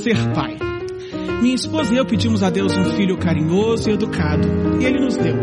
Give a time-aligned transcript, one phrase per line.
[0.00, 0.56] ser pai.
[1.42, 4.48] Minha esposa e eu pedimos a Deus um filho carinhoso e educado,
[4.80, 5.34] e Ele nos deu.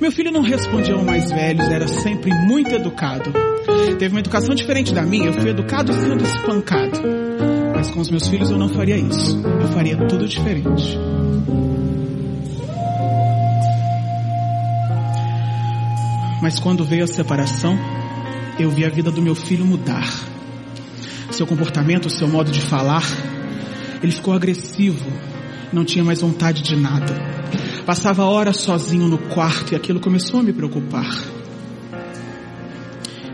[0.00, 3.32] Meu filho não respondia ao mais velhos, era sempre muito educado.
[3.98, 7.00] Teve uma educação diferente da minha, eu fui educado sendo espancado.
[7.74, 10.98] Mas com os meus filhos eu não faria isso, eu faria tudo diferente.
[16.42, 17.76] Mas quando veio a separação,
[18.58, 20.08] eu vi a vida do meu filho mudar.
[21.30, 23.02] Seu comportamento, seu modo de falar,
[24.06, 25.04] ele ficou agressivo,
[25.72, 27.14] não tinha mais vontade de nada.
[27.84, 31.36] Passava horas sozinho no quarto e aquilo começou a me preocupar.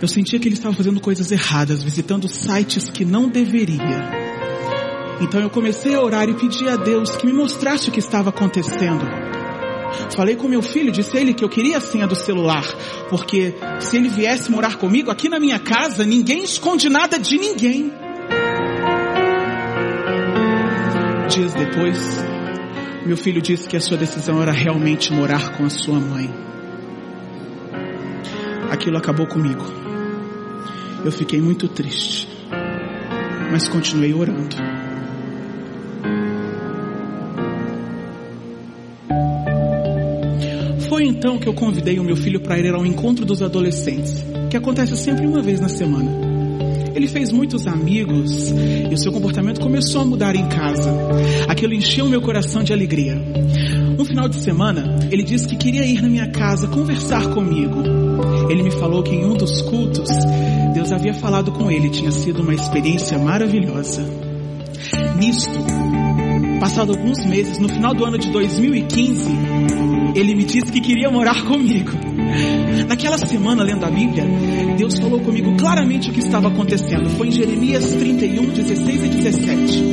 [0.00, 4.22] Eu sentia que ele estava fazendo coisas erradas, visitando sites que não deveria.
[5.20, 8.30] Então eu comecei a orar e pedi a Deus que me mostrasse o que estava
[8.30, 9.04] acontecendo.
[10.16, 12.64] Falei com meu filho, disse a ele que eu queria a senha do celular,
[13.08, 18.01] porque se ele viesse morar comigo aqui na minha casa, ninguém esconde nada de ninguém.
[21.34, 21.98] Dias depois,
[23.06, 26.28] meu filho disse que a sua decisão era realmente morar com a sua mãe.
[28.70, 29.64] Aquilo acabou comigo.
[31.02, 32.28] Eu fiquei muito triste,
[33.50, 34.54] mas continuei orando.
[40.86, 44.56] Foi então que eu convidei o meu filho para ir ao encontro dos adolescentes, que
[44.58, 46.31] acontece sempre uma vez na semana.
[46.94, 50.92] Ele fez muitos amigos e o seu comportamento começou a mudar em casa.
[51.48, 53.20] Aquilo encheu meu coração de alegria.
[53.98, 57.82] Um final de semana, ele disse que queria ir na minha casa conversar comigo.
[58.50, 60.10] Ele me falou que em um dos cultos,
[60.74, 64.04] Deus havia falado com ele, tinha sido uma experiência maravilhosa.
[65.16, 65.50] Nisto,
[66.60, 69.30] passado alguns meses, no final do ano de 2015,
[70.14, 72.11] ele me disse que queria morar comigo.
[72.88, 74.24] Naquela semana, lendo a Bíblia,
[74.76, 77.10] Deus falou comigo claramente o que estava acontecendo.
[77.10, 79.84] Foi em Jeremias 31, 16 e 17.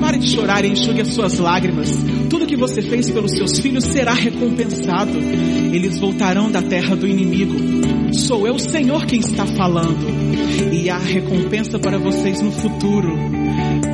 [0.00, 1.90] Pare de chorar e enxugue as suas lágrimas.
[2.28, 5.16] Tudo que você fez pelos seus filhos será recompensado.
[5.72, 7.54] Eles voltarão da terra do inimigo.
[8.12, 10.06] Sou eu, o Senhor, quem está falando.
[10.72, 13.16] E há recompensa para vocês no futuro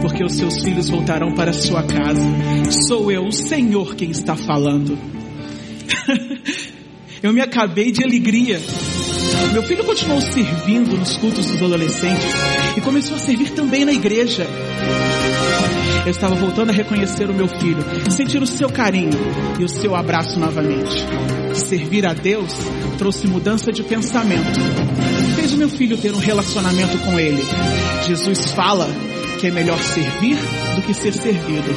[0.00, 2.25] porque os seus filhos voltarão para sua casa.
[2.88, 5.18] Sou eu, o Senhor, quem está falando.
[7.23, 8.61] Eu me acabei de alegria.
[9.53, 12.27] Meu filho continuou servindo nos cultos dos adolescentes
[12.77, 14.47] e começou a servir também na igreja.
[16.05, 19.19] Eu estava voltando a reconhecer o meu filho, sentir o seu carinho
[19.59, 21.05] e o seu abraço novamente.
[21.55, 22.53] Servir a Deus
[22.99, 24.59] trouxe mudança de pensamento.
[25.35, 27.43] Fez o meu filho ter um relacionamento com Ele.
[28.06, 28.89] Jesus fala
[29.41, 30.37] que é melhor servir
[30.75, 31.71] do que ser servido.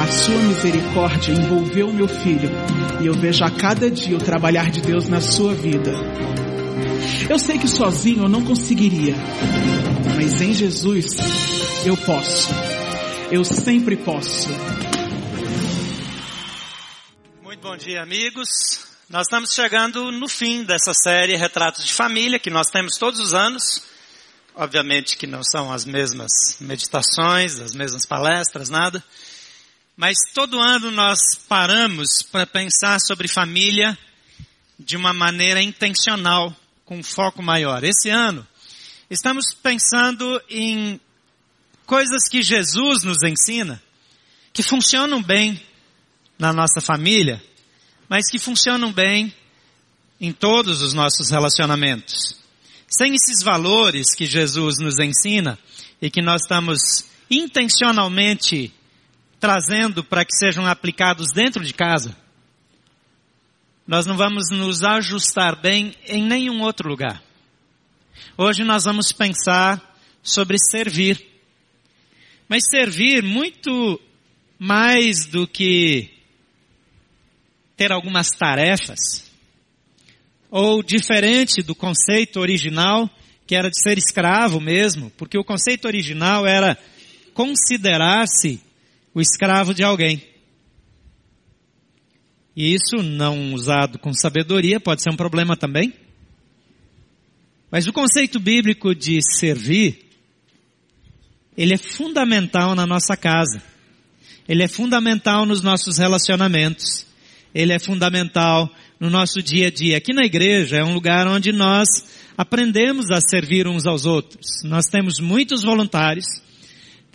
[0.00, 2.50] A sua misericórdia envolveu meu filho
[3.00, 5.92] e eu vejo a cada dia o trabalhar de Deus na sua vida.
[7.28, 9.14] Eu sei que sozinho eu não conseguiria,
[10.14, 11.06] mas em Jesus
[11.84, 12.48] eu posso.
[13.30, 14.48] Eu sempre posso.
[17.42, 18.48] Muito bom dia, amigos.
[19.08, 23.34] Nós estamos chegando no fim dessa série Retratos de Família que nós temos todos os
[23.34, 23.82] anos.
[24.54, 29.04] Obviamente que não são as mesmas meditações, as mesmas palestras, nada.
[29.96, 31.18] Mas todo ano nós
[31.48, 33.98] paramos para pensar sobre família
[34.78, 37.82] de uma maneira intencional, com um foco maior.
[37.82, 38.46] Esse ano,
[39.08, 41.00] estamos pensando em
[41.86, 43.82] coisas que Jesus nos ensina,
[44.52, 45.58] que funcionam bem
[46.38, 47.42] na nossa família,
[48.06, 49.34] mas que funcionam bem
[50.20, 52.36] em todos os nossos relacionamentos.
[52.86, 55.58] Sem esses valores que Jesus nos ensina
[56.02, 58.74] e que nós estamos intencionalmente
[59.38, 62.16] trazendo para que sejam aplicados dentro de casa,
[63.86, 67.22] nós não vamos nos ajustar bem em nenhum outro lugar.
[68.36, 71.24] Hoje nós vamos pensar sobre servir.
[72.48, 74.00] Mas servir muito
[74.58, 76.10] mais do que
[77.76, 79.30] ter algumas tarefas,
[80.50, 83.10] ou diferente do conceito original,
[83.46, 86.78] que era de ser escravo mesmo, porque o conceito original era
[87.34, 88.60] considerar-se
[89.16, 90.22] o escravo de alguém.
[92.54, 95.94] E isso, não usado com sabedoria, pode ser um problema também.
[97.70, 100.04] Mas o conceito bíblico de servir,
[101.56, 103.62] ele é fundamental na nossa casa.
[104.46, 107.06] Ele é fundamental nos nossos relacionamentos.
[107.54, 108.70] Ele é fundamental
[109.00, 109.96] no nosso dia a dia.
[109.96, 111.88] Aqui na igreja é um lugar onde nós
[112.36, 114.62] aprendemos a servir uns aos outros.
[114.62, 116.26] Nós temos muitos voluntários,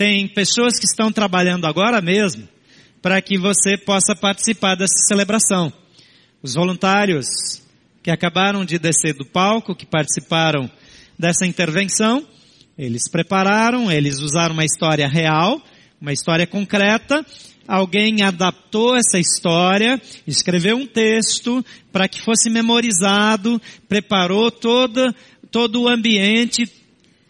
[0.02, 2.50] tem pessoas que estão trabalhando agora mesmo
[3.04, 5.72] para que você possa participar dessa celebração.
[6.42, 7.28] Os voluntários
[8.02, 10.68] que acabaram de descer do palco, que participaram
[11.20, 12.26] dessa intervenção,
[12.76, 15.62] Eles prepararam, eles usaram uma história real,
[16.02, 17.24] uma história concreta,
[17.68, 25.14] alguém adaptou essa história, escreveu um texto para que fosse memorizado, preparou todo,
[25.52, 26.66] todo o ambiente,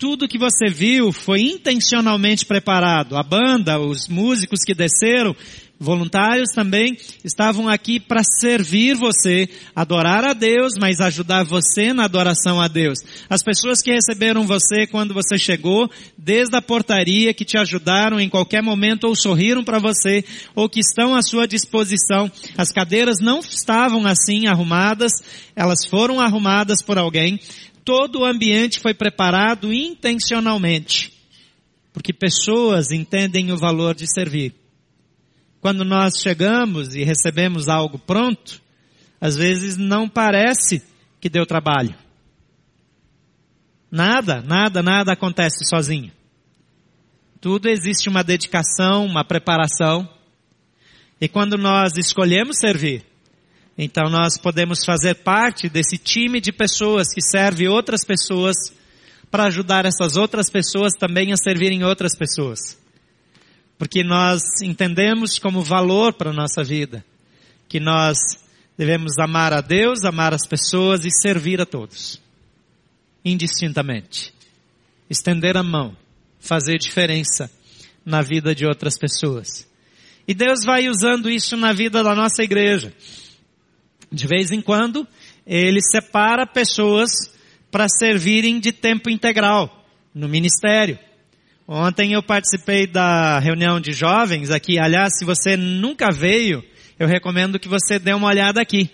[0.01, 3.15] tudo que você viu foi intencionalmente preparado.
[3.15, 5.35] A banda, os músicos que desceram,
[5.79, 12.59] voluntários também, estavam aqui para servir você, adorar a Deus, mas ajudar você na adoração
[12.59, 12.97] a Deus.
[13.29, 15.87] As pessoas que receberam você quando você chegou,
[16.17, 20.25] desde a portaria, que te ajudaram em qualquer momento ou sorriram para você,
[20.55, 22.31] ou que estão à sua disposição.
[22.57, 25.11] As cadeiras não estavam assim arrumadas,
[25.55, 27.39] elas foram arrumadas por alguém
[27.83, 31.13] todo o ambiente foi preparado intencionalmente.
[31.93, 34.53] Porque pessoas entendem o valor de servir.
[35.59, 38.61] Quando nós chegamos e recebemos algo pronto,
[39.19, 40.81] às vezes não parece
[41.19, 41.95] que deu trabalho.
[43.91, 46.11] Nada, nada, nada acontece sozinho.
[47.41, 50.07] Tudo existe uma dedicação, uma preparação.
[51.19, 53.03] E quando nós escolhemos servir,
[53.83, 58.55] então nós podemos fazer parte desse time de pessoas que serve outras pessoas
[59.31, 62.77] para ajudar essas outras pessoas também a servirem outras pessoas.
[63.79, 67.03] Porque nós entendemos como valor para a nossa vida
[67.67, 68.19] que nós
[68.77, 72.21] devemos amar a Deus, amar as pessoas e servir a todos.
[73.25, 74.31] Indistintamente.
[75.09, 75.97] Estender a mão,
[76.39, 77.49] fazer diferença
[78.05, 79.67] na vida de outras pessoas.
[80.27, 82.93] E Deus vai usando isso na vida da nossa igreja.
[84.11, 85.07] De vez em quando,
[85.47, 87.11] ele separa pessoas
[87.71, 90.99] para servirem de tempo integral no ministério.
[91.67, 94.77] Ontem eu participei da reunião de jovens aqui.
[94.77, 96.61] Aliás, se você nunca veio,
[96.99, 98.89] eu recomendo que você dê uma olhada aqui.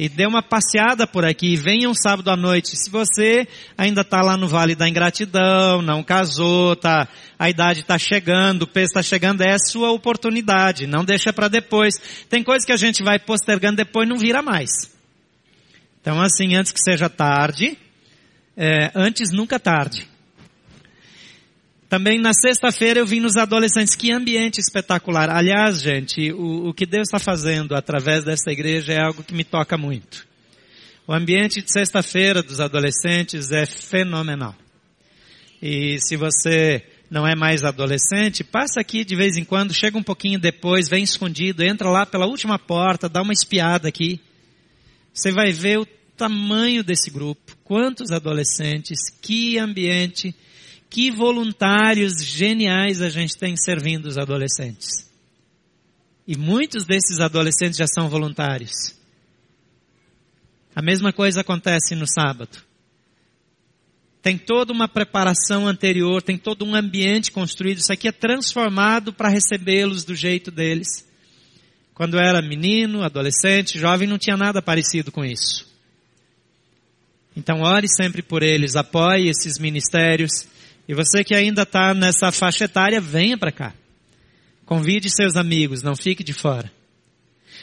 [0.00, 1.56] E dê uma passeada por aqui.
[1.56, 2.74] Venha um sábado à noite.
[2.74, 7.06] Se você ainda está lá no Vale da Ingratidão, não casou, tá,
[7.38, 10.86] a idade está chegando, o peso está chegando, é a sua oportunidade.
[10.86, 12.24] Não deixa para depois.
[12.30, 14.70] Tem coisa que a gente vai postergando depois não vira mais.
[16.00, 17.76] Então assim, antes que seja tarde,
[18.56, 20.08] é, antes nunca tarde.
[21.90, 23.96] Também na sexta-feira eu vim nos adolescentes.
[23.96, 25.28] Que ambiente espetacular.
[25.28, 29.42] Aliás, gente, o, o que Deus está fazendo através dessa igreja é algo que me
[29.42, 30.24] toca muito.
[31.04, 34.54] O ambiente de sexta-feira dos adolescentes é fenomenal.
[35.60, 40.02] E se você não é mais adolescente, passa aqui de vez em quando, chega um
[40.02, 44.20] pouquinho depois, vem escondido, entra lá pela última porta, dá uma espiada aqui.
[45.12, 50.32] Você vai ver o tamanho desse grupo, quantos adolescentes, que ambiente
[50.90, 55.08] que voluntários geniais a gente tem servindo os adolescentes.
[56.26, 58.98] E muitos desses adolescentes já são voluntários.
[60.74, 62.58] A mesma coisa acontece no sábado.
[64.20, 67.78] Tem toda uma preparação anterior, tem todo um ambiente construído.
[67.78, 71.08] Isso aqui é transformado para recebê-los do jeito deles.
[71.94, 75.68] Quando eu era menino, adolescente, jovem, não tinha nada parecido com isso.
[77.36, 80.46] Então ore sempre por eles, apoie esses ministérios
[80.90, 83.72] e você que ainda está nessa faixa etária, venha para cá.
[84.66, 86.68] Convide seus amigos, não fique de fora.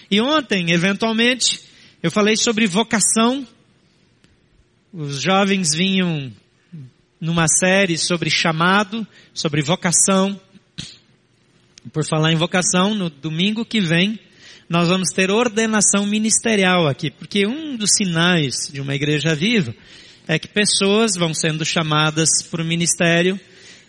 [0.10, 1.60] E ontem, eventualmente,
[2.02, 3.46] eu falei sobre vocação.
[4.94, 6.32] Os jovens vinham
[7.20, 10.40] numa série sobre chamado, sobre vocação.
[11.92, 14.18] Por falar em vocação, no domingo que vem,
[14.70, 19.76] nós vamos ter ordenação ministerial aqui, porque um dos sinais de uma igreja viva
[20.28, 23.40] é que pessoas vão sendo chamadas para o ministério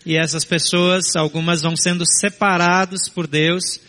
[0.05, 3.79] e essas pessoas, algumas vão sendo separadas por Deus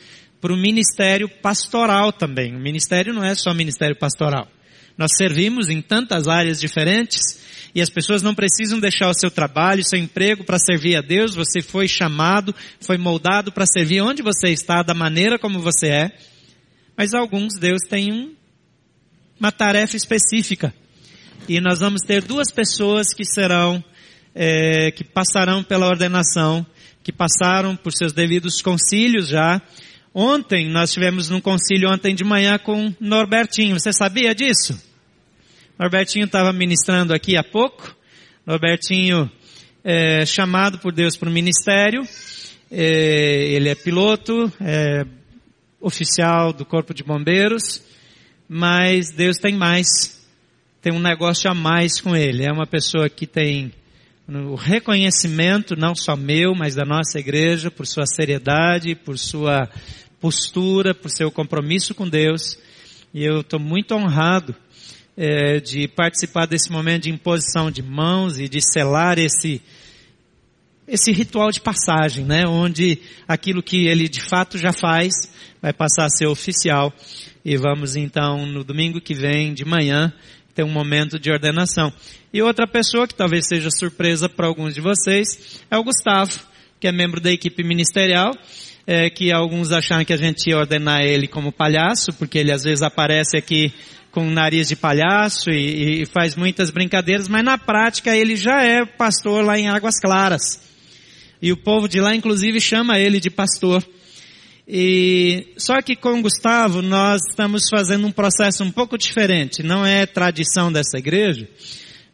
[0.40, 2.56] para o ministério pastoral também.
[2.56, 4.48] O ministério não é só ministério pastoral.
[4.98, 7.20] Nós servimos em tantas áreas diferentes
[7.72, 11.36] e as pessoas não precisam deixar o seu trabalho, seu emprego para servir a Deus.
[11.36, 16.12] Você foi chamado, foi moldado para servir onde você está, da maneira como você é.
[16.96, 18.34] Mas alguns, Deus tem um,
[19.38, 20.74] uma tarefa específica
[21.52, 23.82] e nós vamos ter duas pessoas que serão,
[24.32, 26.64] é, que passarão pela ordenação,
[27.02, 29.60] que passaram por seus devidos concílios já.
[30.14, 33.76] Ontem, nós tivemos um concílio ontem de manhã com Norbertinho.
[33.76, 34.80] Você sabia disso?
[35.76, 37.96] Norbertinho estava ministrando aqui há pouco.
[38.46, 39.28] Norbertinho
[39.82, 42.06] é chamado por Deus para o ministério.
[42.70, 45.04] É, ele é piloto, é
[45.80, 47.82] oficial do Corpo de Bombeiros,
[48.48, 50.19] mas Deus tem mais
[50.82, 52.44] tem um negócio a mais com ele.
[52.44, 53.72] É uma pessoa que tem
[54.26, 59.68] o reconhecimento, não só meu, mas da nossa igreja, por sua seriedade, por sua
[60.20, 62.56] postura, por seu compromisso com Deus.
[63.12, 64.54] E eu estou muito honrado
[65.16, 69.60] é, de participar desse momento de imposição de mãos e de selar esse,
[70.88, 72.46] esse ritual de passagem, né?
[72.46, 75.12] Onde aquilo que ele de fato já faz
[75.60, 76.90] vai passar a ser oficial.
[77.44, 80.12] E vamos então no domingo que vem de manhã
[80.60, 81.92] ter um momento de ordenação.
[82.32, 86.38] E outra pessoa que talvez seja surpresa para alguns de vocês é o Gustavo,
[86.78, 88.32] que é membro da equipe ministerial.
[88.86, 92.64] É, que alguns acharam que a gente ia ordenar ele como palhaço, porque ele às
[92.64, 93.72] vezes aparece aqui
[94.10, 98.84] com nariz de palhaço e, e, faz muitas brincadeiras, mas na prática ele já é
[98.84, 100.60] pastor lá em Águas Claras.
[101.40, 103.84] E o povo de lá, inclusive, chama ele de pastor.
[104.72, 109.64] E só que com Gustavo nós estamos fazendo um processo um pouco diferente.
[109.64, 111.48] Não é tradição dessa igreja,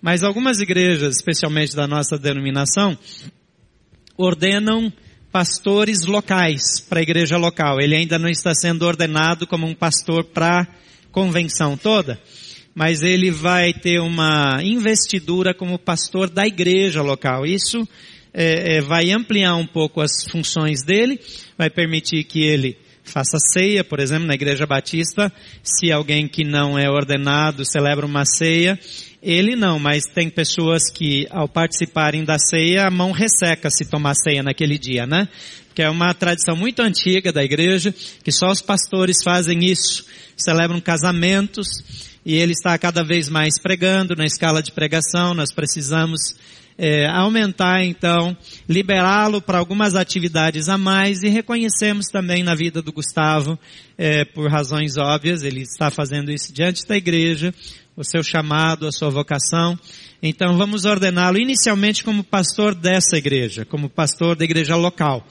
[0.01, 2.97] mas algumas igrejas, especialmente da nossa denominação,
[4.17, 4.91] ordenam
[5.31, 7.79] pastores locais para a igreja local.
[7.79, 10.67] Ele ainda não está sendo ordenado como um pastor para a
[11.13, 12.19] convenção toda,
[12.75, 17.45] mas ele vai ter uma investidura como pastor da igreja local.
[17.45, 17.87] Isso
[18.39, 21.19] é, é, vai ampliar um pouco as funções dele,
[21.57, 26.79] vai permitir que ele faça ceia, por exemplo, na igreja batista, se alguém que não
[26.79, 28.79] é ordenado celebra uma ceia,
[29.23, 34.15] ele não, mas tem pessoas que ao participarem da ceia, a mão resseca se tomar
[34.15, 35.29] ceia naquele dia, né?
[35.75, 40.05] Que é uma tradição muito antiga da igreja, que só os pastores fazem isso,
[40.37, 41.67] celebram casamentos,
[42.25, 46.35] e ele está cada vez mais pregando na escala de pregação, nós precisamos
[46.79, 48.37] é, aumentar então,
[48.69, 53.59] liberá-lo para algumas atividades a mais e reconhecemos também na vida do Gustavo,
[53.97, 57.55] é, por razões óbvias, ele está fazendo isso diante da igreja,
[57.97, 59.79] o seu chamado, a sua vocação.
[60.23, 65.27] Então vamos ordená-lo inicialmente como pastor dessa igreja, como pastor da igreja local.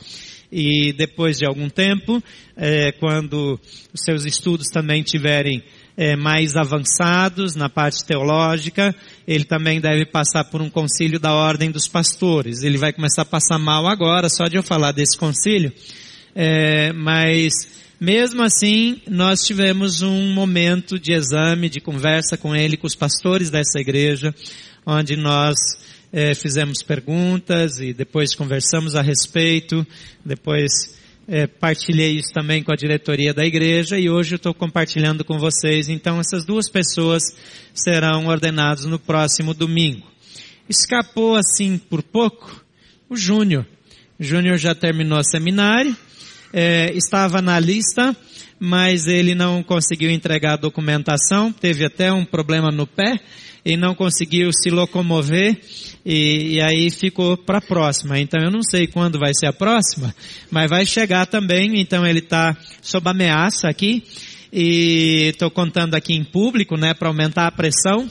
[0.51, 2.23] E depois de algum tempo,
[2.55, 3.59] é, quando
[3.93, 5.63] os seus estudos também tiverem
[5.97, 8.95] é, mais avançados na parte teológica,
[9.27, 12.63] ele também deve passar por um concílio da ordem dos pastores.
[12.63, 15.73] Ele vai começar a passar mal agora, só de eu falar desse concílio,
[16.35, 17.53] é, mas
[17.99, 23.49] mesmo assim, nós tivemos um momento de exame, de conversa com ele, com os pastores
[23.49, 24.35] dessa igreja,
[24.85, 25.55] onde nós
[26.11, 29.85] é, fizemos perguntas e depois conversamos a respeito,
[30.23, 30.95] depois
[31.27, 35.39] é, partilhei isso também com a diretoria da igreja e hoje eu estou compartilhando com
[35.39, 35.89] vocês.
[35.89, 37.23] Então essas duas pessoas
[37.73, 40.05] serão ordenadas no próximo domingo.
[40.69, 42.63] Escapou assim por pouco
[43.09, 43.65] o Júnior.
[44.19, 45.95] O Júnior já terminou o seminário,
[46.53, 48.15] é, estava na lista,
[48.59, 53.19] mas ele não conseguiu entregar a documentação, teve até um problema no pé
[53.65, 55.59] e não conseguiu se locomover
[56.05, 58.19] e, e aí ficou para a próxima.
[58.19, 60.13] Então eu não sei quando vai ser a próxima,
[60.51, 61.81] mas vai chegar também.
[61.81, 64.03] Então ele está sob ameaça aqui
[64.53, 68.09] e estou contando aqui em público, né, para aumentar a pressão.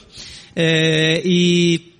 [0.56, 1.94] É, e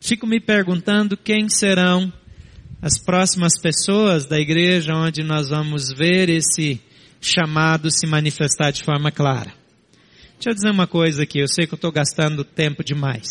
[0.00, 2.10] fico me perguntando quem serão
[2.80, 6.80] as próximas pessoas da igreja onde nós vamos ver esse
[7.26, 9.52] chamado se manifestar de forma clara.
[10.34, 13.26] Deixa eu dizer uma coisa aqui, eu sei que eu estou gastando tempo demais.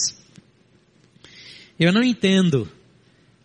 [1.80, 2.68] Eu não entendo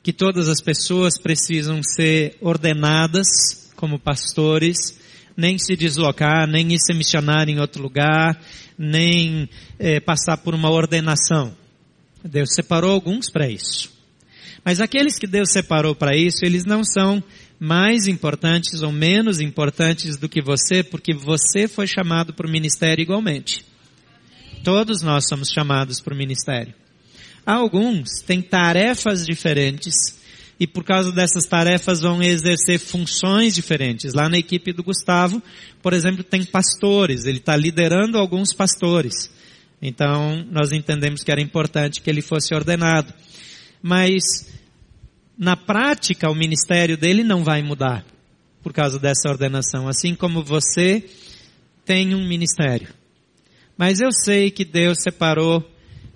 [0.03, 4.99] que todas as pessoas precisam ser ordenadas como pastores,
[5.37, 8.41] nem se deslocar, nem ir ser missionário em outro lugar,
[8.79, 11.55] nem é, passar por uma ordenação.
[12.25, 13.93] Deus separou alguns para isso.
[14.65, 17.23] Mas aqueles que Deus separou para isso, eles não são
[17.61, 23.03] mais importantes ou menos importantes do que você, porque você foi chamado para o ministério
[23.03, 23.67] igualmente.
[24.65, 26.73] Todos nós somos chamados para o ministério.
[27.45, 30.19] Alguns têm tarefas diferentes
[30.59, 34.15] e por causa dessas tarefas vão exercer funções diferentes.
[34.15, 35.43] Lá na equipe do Gustavo,
[35.83, 39.31] por exemplo, tem pastores, ele está liderando alguns pastores.
[39.83, 43.13] Então, nós entendemos que era importante que ele fosse ordenado.
[43.83, 44.23] Mas
[45.41, 48.05] na prática o ministério dele não vai mudar
[48.63, 51.03] por causa dessa ordenação, assim como você
[51.83, 52.89] tem um ministério.
[53.75, 55.67] Mas eu sei que Deus separou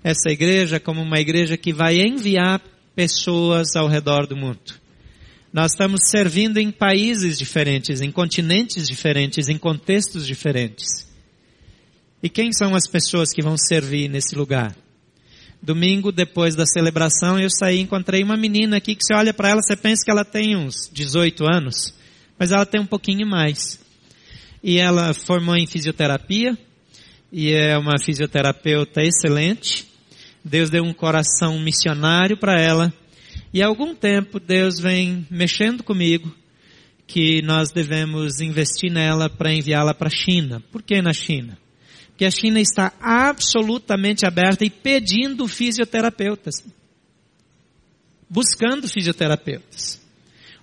[0.03, 2.61] essa igreja como uma igreja que vai enviar
[2.95, 4.75] pessoas ao redor do mundo.
[5.51, 11.11] Nós estamos servindo em países diferentes, em continentes diferentes, em contextos diferentes.
[12.23, 14.77] E quem são as pessoas que vão servir nesse lugar?
[15.65, 19.49] Domingo, depois da celebração, eu saí e encontrei uma menina aqui que você olha para
[19.49, 21.95] ela, você pensa que ela tem uns 18 anos,
[22.39, 23.81] mas ela tem um pouquinho mais.
[24.63, 26.59] E ela formou em fisioterapia,
[27.33, 29.87] e é uma fisioterapeuta excelente.
[30.45, 32.93] Deus deu um coração missionário para ela.
[33.51, 36.31] E há algum tempo Deus vem mexendo comigo
[37.07, 40.63] que nós devemos investir nela para enviá-la para a China.
[40.71, 41.57] Por que na China?
[42.17, 46.55] Que a China está absolutamente aberta e pedindo fisioterapeutas.
[48.29, 50.01] buscando fisioterapeutas.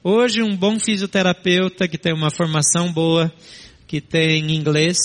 [0.04, 3.32] Hoje, um bom fisioterapeuta que tem uma formação boa,
[3.88, 4.98] que tem inglês,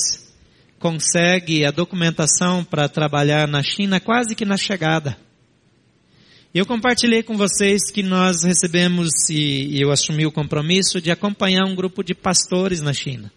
[0.78, 5.16] consegue a documentação para trabalhar na China quase que na chegada.
[6.54, 11.74] Eu compartilhei com vocês que nós recebemos e eu assumi o compromisso de acompanhar um
[11.74, 13.30] grupo de pastores na China.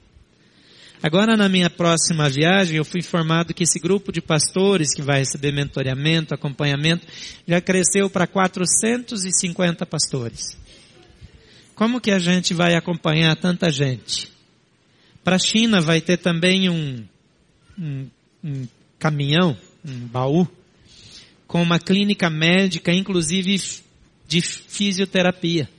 [1.02, 5.20] Agora, na minha próxima viagem, eu fui informado que esse grupo de pastores que vai
[5.20, 7.08] receber mentoreamento, acompanhamento,
[7.48, 10.58] já cresceu para 450 pastores.
[11.74, 14.30] Como que a gente vai acompanhar tanta gente?
[15.24, 17.06] Para a China vai ter também um,
[17.80, 18.08] um,
[18.44, 20.46] um caminhão, um baú,
[21.48, 23.56] com uma clínica médica, inclusive
[24.28, 25.70] de fisioterapia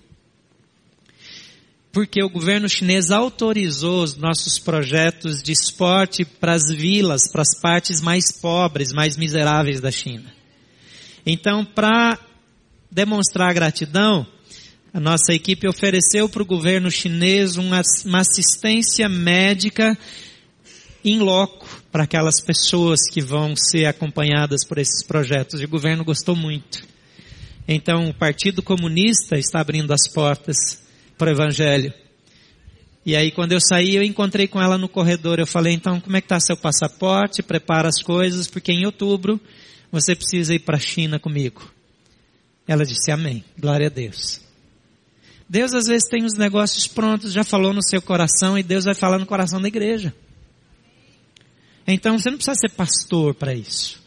[1.92, 7.60] porque o governo chinês autorizou os nossos projetos de esporte para as vilas, para as
[7.60, 10.32] partes mais pobres, mais miseráveis da China.
[11.26, 12.18] Então, para
[12.90, 14.26] demonstrar gratidão,
[14.92, 19.96] a nossa equipe ofereceu para o governo chinês uma, uma assistência médica
[21.04, 25.60] em loco para aquelas pessoas que vão ser acompanhadas por esses projetos.
[25.60, 26.84] E o governo gostou muito.
[27.66, 30.56] Então, o Partido Comunista está abrindo as portas
[31.20, 31.92] para o Evangelho.
[33.04, 35.38] E aí quando eu saí, eu encontrei com ela no corredor.
[35.38, 37.42] Eu falei, então como é que está seu passaporte?
[37.42, 39.38] Prepara as coisas, porque em outubro
[39.92, 41.70] você precisa ir para a China comigo.
[42.66, 43.44] Ela disse, amém.
[43.58, 44.40] Glória a Deus.
[45.46, 48.94] Deus às vezes tem os negócios prontos, já falou no seu coração e Deus vai
[48.94, 50.14] falar no coração da igreja.
[51.86, 54.00] Então você não precisa ser pastor para isso.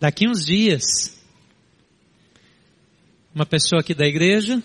[0.00, 1.20] Daqui uns dias,
[3.34, 4.62] uma pessoa aqui da igreja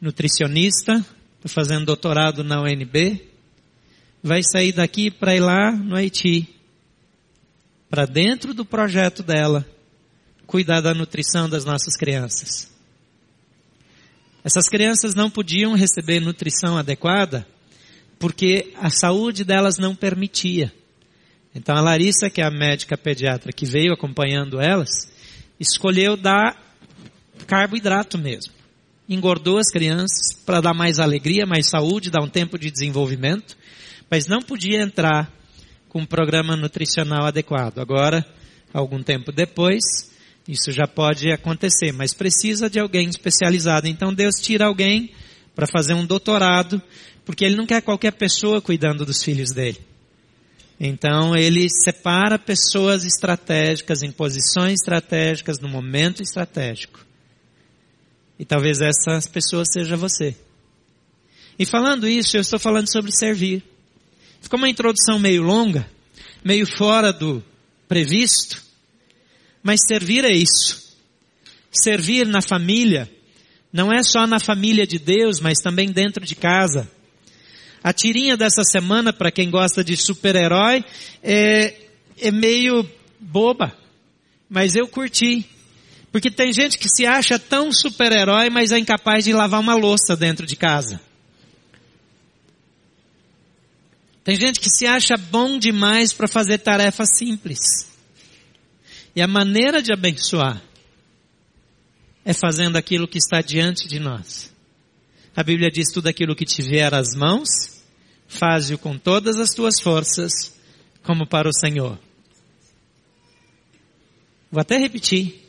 [0.00, 1.04] nutricionista,
[1.46, 3.20] fazendo doutorado na UNB,
[4.22, 6.48] vai sair daqui para ir lá no Haiti,
[7.90, 9.66] para dentro do projeto dela,
[10.46, 12.70] cuidar da nutrição das nossas crianças.
[14.42, 17.46] Essas crianças não podiam receber nutrição adequada
[18.18, 20.72] porque a saúde delas não permitia.
[21.54, 24.90] Então a Larissa, que é a médica pediatra que veio acompanhando elas,
[25.58, 26.58] escolheu dar
[27.46, 28.63] carboidrato mesmo
[29.08, 33.56] engordou as crianças para dar mais alegria, mais saúde, dar um tempo de desenvolvimento,
[34.10, 35.30] mas não podia entrar
[35.88, 37.78] com um programa nutricional adequado.
[37.78, 38.26] Agora,
[38.72, 39.82] algum tempo depois,
[40.48, 43.86] isso já pode acontecer, mas precisa de alguém especializado.
[43.86, 45.10] Então Deus tira alguém
[45.54, 46.82] para fazer um doutorado,
[47.24, 49.78] porque Ele não quer qualquer pessoa cuidando dos filhos dele.
[50.80, 57.03] Então Ele separa pessoas estratégicas em posições estratégicas no momento estratégico.
[58.44, 60.36] E talvez essa pessoa seja você.
[61.58, 63.62] E falando isso, eu estou falando sobre servir.
[64.38, 65.88] Ficou uma introdução meio longa,
[66.44, 67.42] meio fora do
[67.88, 68.62] previsto,
[69.62, 70.94] mas servir é isso.
[71.72, 73.10] Servir na família,
[73.72, 76.86] não é só na família de Deus, mas também dentro de casa.
[77.82, 80.84] A tirinha dessa semana, para quem gosta de super-herói,
[81.22, 81.76] é,
[82.18, 82.86] é meio
[83.18, 83.74] boba,
[84.50, 85.46] mas eu curti.
[86.14, 90.16] Porque tem gente que se acha tão super-herói, mas é incapaz de lavar uma louça
[90.16, 91.00] dentro de casa.
[94.22, 97.58] Tem gente que se acha bom demais para fazer tarefas simples.
[99.16, 100.62] E a maneira de abençoar
[102.24, 104.54] é fazendo aquilo que está diante de nós.
[105.34, 107.48] A Bíblia diz tudo aquilo que te vier às mãos,
[108.28, 110.54] faze-o com todas as tuas forças,
[111.02, 111.98] como para o Senhor.
[114.48, 115.43] Vou até repetir.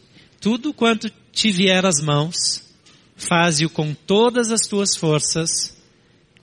[0.45, 2.61] Tudo quanto te vier às mãos,
[3.15, 5.75] faze-o com todas as tuas forças,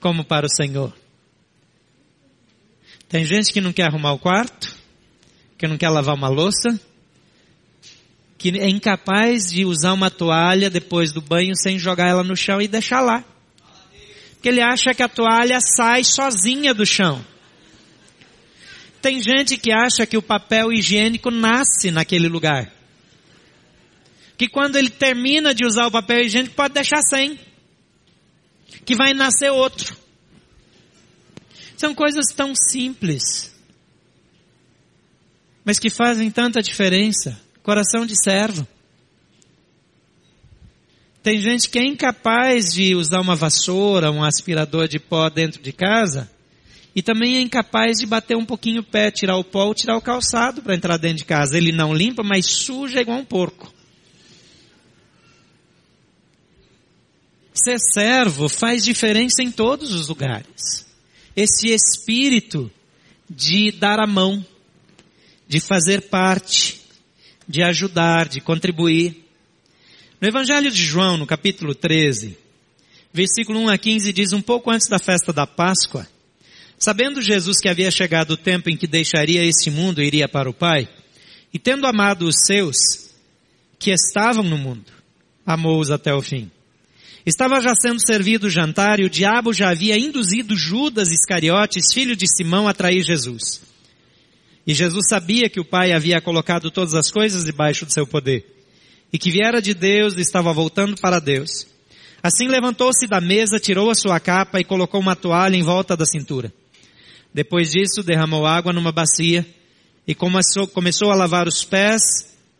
[0.01, 0.93] como para o Senhor.
[3.07, 4.75] Tem gente que não quer arrumar o quarto,
[5.57, 6.77] que não quer lavar uma louça,
[8.37, 12.61] que é incapaz de usar uma toalha depois do banho sem jogar ela no chão
[12.61, 13.23] e deixar lá.
[14.33, 17.25] Porque ele acha que a toalha sai sozinha do chão.
[19.01, 22.82] Tem gente que acha que o papel higiênico nasce naquele lugar
[24.43, 27.39] que quando ele termina de usar o papel higiênico pode deixar sem.
[28.83, 29.95] Que vai nascer outro.
[31.77, 33.55] São coisas tão simples,
[35.63, 37.39] mas que fazem tanta diferença.
[37.61, 38.67] Coração de servo.
[41.21, 45.71] Tem gente que é incapaz de usar uma vassoura, um aspirador de pó dentro de
[45.71, 46.29] casa,
[46.93, 49.95] e também é incapaz de bater um pouquinho o pé, tirar o pó ou tirar
[49.95, 51.57] o calçado para entrar dentro de casa.
[51.57, 53.73] Ele não limpa, mas suja igual um porco.
[57.53, 60.85] Ser servo faz diferença em todos os lugares.
[61.35, 62.71] Esse espírito
[63.29, 64.43] de dar a mão,
[65.47, 66.81] de fazer parte,
[67.47, 69.23] de ajudar, de contribuir.
[70.19, 72.37] No Evangelho de João, no capítulo 13,
[73.13, 76.07] versículo 1 a 15 diz um pouco antes da festa da Páscoa,
[76.79, 80.49] sabendo Jesus que havia chegado o tempo em que deixaria este mundo e iria para
[80.49, 80.89] o Pai,
[81.53, 83.13] e tendo amado os seus
[83.77, 84.91] que estavam no mundo,
[85.45, 86.49] amou-os até o fim.
[87.25, 92.15] Estava já sendo servido o jantar e o diabo já havia induzido Judas Iscariotes, filho
[92.15, 93.61] de Simão, a trair Jesus.
[94.67, 98.45] E Jesus sabia que o Pai havia colocado todas as coisas debaixo do seu poder
[99.11, 101.67] e que viera de Deus e estava voltando para Deus.
[102.21, 106.05] Assim levantou-se da mesa, tirou a sua capa e colocou uma toalha em volta da
[106.05, 106.51] cintura.
[107.33, 109.45] Depois disso, derramou água numa bacia
[110.07, 112.01] e começou, começou a lavar os pés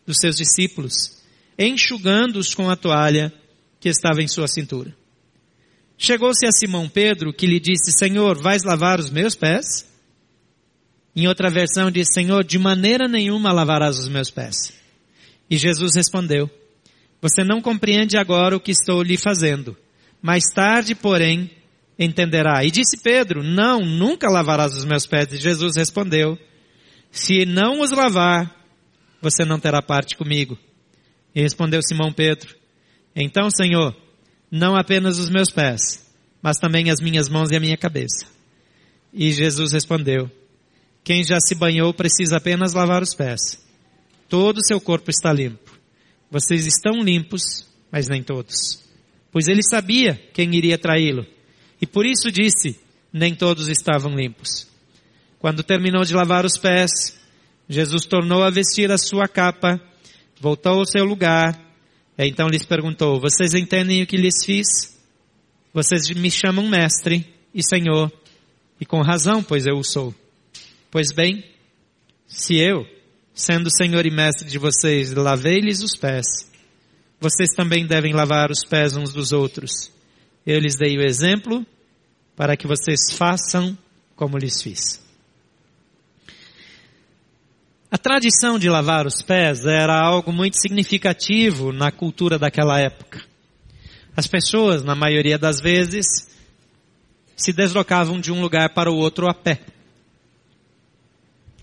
[0.06, 1.22] dos seus discípulos,
[1.58, 3.32] enxugando-os com a toalha
[3.84, 4.96] que estava em sua cintura.
[5.98, 9.86] Chegou-se a Simão Pedro, que lhe disse, Senhor, vais lavar os meus pés?
[11.14, 14.72] Em outra versão diz, Senhor, de maneira nenhuma lavarás os meus pés.
[15.50, 16.48] E Jesus respondeu,
[17.20, 19.76] você não compreende agora o que estou lhe fazendo.
[20.22, 21.50] Mais tarde, porém,
[21.98, 22.64] entenderá.
[22.64, 25.30] E disse Pedro, não, nunca lavarás os meus pés.
[25.30, 26.38] E Jesus respondeu,
[27.10, 28.50] se não os lavar,
[29.20, 30.58] você não terá parte comigo.
[31.34, 32.63] E respondeu Simão Pedro,
[33.14, 33.94] então, Senhor,
[34.50, 36.04] não apenas os meus pés,
[36.42, 38.26] mas também as minhas mãos e a minha cabeça.
[39.12, 40.30] E Jesus respondeu,
[41.02, 43.64] quem já se banhou precisa apenas lavar os pés
[44.34, 45.78] todo o seu corpo está limpo.
[46.28, 47.40] Vocês estão limpos,
[47.88, 48.82] mas nem todos.
[49.30, 51.24] Pois ele sabia quem iria traí-lo.
[51.80, 52.76] E por isso disse,
[53.12, 54.66] nem todos estavam limpos.
[55.38, 57.16] Quando terminou de lavar os pés,
[57.68, 59.80] Jesus tornou a vestir a sua capa,
[60.40, 61.56] voltou ao seu lugar,
[62.18, 64.66] então lhes perguntou, vocês entendem o que lhes fiz?
[65.72, 68.12] Vocês me chamam mestre e senhor,
[68.80, 70.14] e com razão, pois eu o sou.
[70.90, 71.44] Pois bem,
[72.28, 72.86] se eu,
[73.34, 76.24] sendo Senhor e Mestre de vocês, lavei-lhes os pés.
[77.20, 79.90] Vocês também devem lavar os pés uns dos outros.
[80.46, 81.66] Eu lhes dei o exemplo
[82.36, 83.76] para que vocês façam
[84.14, 85.03] como lhes fiz.
[87.94, 93.22] A tradição de lavar os pés era algo muito significativo na cultura daquela época.
[94.16, 96.04] As pessoas, na maioria das vezes,
[97.36, 99.60] se deslocavam de um lugar para o outro a pé.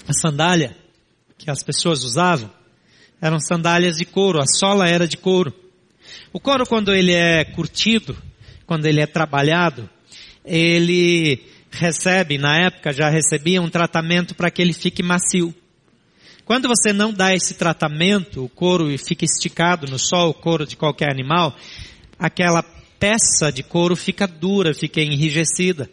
[0.08, 0.74] A sandália
[1.38, 2.50] que as pessoas usavam
[3.22, 5.54] eram sandálias de couro, a sola era de couro.
[6.32, 8.18] O couro, quando ele é curtido,
[8.66, 9.90] quando ele é trabalhado,
[10.46, 15.54] ele recebe, na época já recebia um tratamento para que ele fique macio.
[16.52, 20.76] Quando você não dá esse tratamento, o couro fica esticado no sol, o couro de
[20.76, 21.56] qualquer animal,
[22.20, 22.62] aquela
[23.00, 25.90] peça de couro fica dura, fica enrijecida.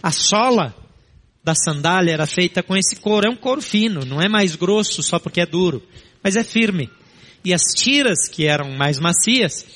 [0.00, 0.72] A sola
[1.42, 3.26] da sandália era feita com esse couro.
[3.26, 5.82] É um couro fino, não é mais grosso só porque é duro,
[6.22, 6.88] mas é firme.
[7.44, 9.66] E as tiras que eram mais macias,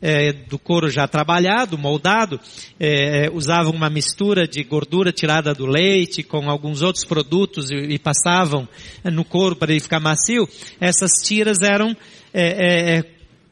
[0.00, 2.40] é, do couro já trabalhado, moldado,
[2.78, 7.98] é, usavam uma mistura de gordura tirada do leite com alguns outros produtos e, e
[7.98, 8.68] passavam
[9.04, 10.48] no couro para ele ficar macio.
[10.80, 11.96] Essas tiras eram
[12.32, 13.04] é, é, é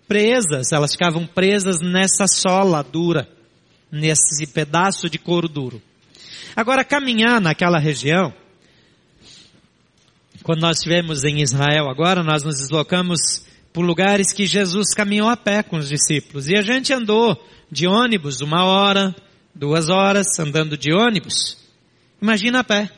[0.07, 3.27] presas, elas ficavam presas nessa sola dura,
[3.91, 5.81] nesse pedaço de couro duro.
[6.55, 8.33] Agora, caminhar naquela região,
[10.43, 15.37] quando nós estivemos em Israel agora, nós nos deslocamos por lugares que Jesus caminhou a
[15.37, 16.49] pé com os discípulos.
[16.49, 19.15] E a gente andou de ônibus uma hora,
[19.55, 21.57] duas horas, andando de ônibus.
[22.21, 22.91] Imagina a pé.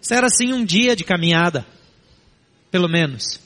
[0.00, 1.64] Isso era assim um dia de caminhada,
[2.70, 3.40] pelo menos.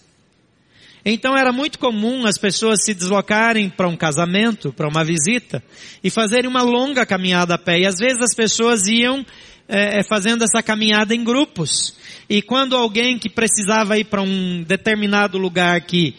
[1.05, 5.63] Então era muito comum as pessoas se deslocarem para um casamento, para uma visita,
[6.03, 7.81] e fazerem uma longa caminhada a pé.
[7.81, 9.25] E às vezes as pessoas iam
[9.69, 11.97] é, fazendo essa caminhada em grupos.
[12.29, 16.15] E quando alguém que precisava ir para um determinado lugar que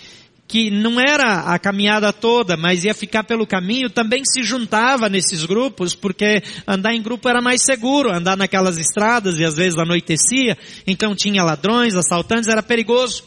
[0.48, 5.44] que não era a caminhada toda, mas ia ficar pelo caminho, também se juntava nesses
[5.44, 10.56] grupos, porque andar em grupo era mais seguro, andar naquelas estradas e às vezes anoitecia,
[10.86, 13.24] então tinha ladrões, assaltantes, era perigoso.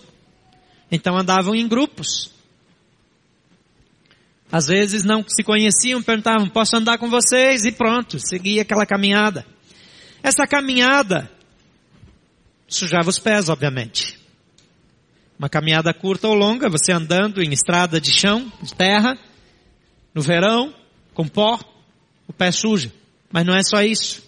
[0.90, 2.30] Então andavam em grupos.
[4.50, 7.64] Às vezes não se conheciam, perguntavam, posso andar com vocês?
[7.64, 9.44] E pronto, seguia aquela caminhada.
[10.28, 11.30] Essa caminhada
[12.68, 14.18] sujava os pés, obviamente.
[15.38, 19.16] Uma caminhada curta ou longa, você andando em estrada de chão, de terra,
[20.12, 20.74] no verão,
[21.14, 21.58] com pó,
[22.26, 22.92] o pé suja.
[23.32, 24.22] Mas não é só isso.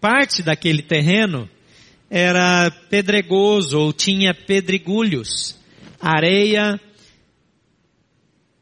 [0.00, 1.50] Parte daquele terreno
[2.08, 5.58] era pedregoso ou tinha pedregulhos
[6.00, 6.80] areia,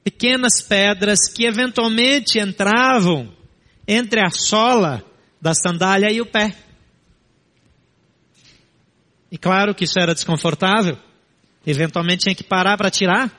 [0.03, 3.31] pequenas pedras que eventualmente entravam
[3.87, 5.05] entre a sola
[5.38, 6.57] da sandália e o pé.
[9.31, 10.97] E claro que isso era desconfortável.
[11.67, 13.31] Eventualmente tinha que parar para tirar.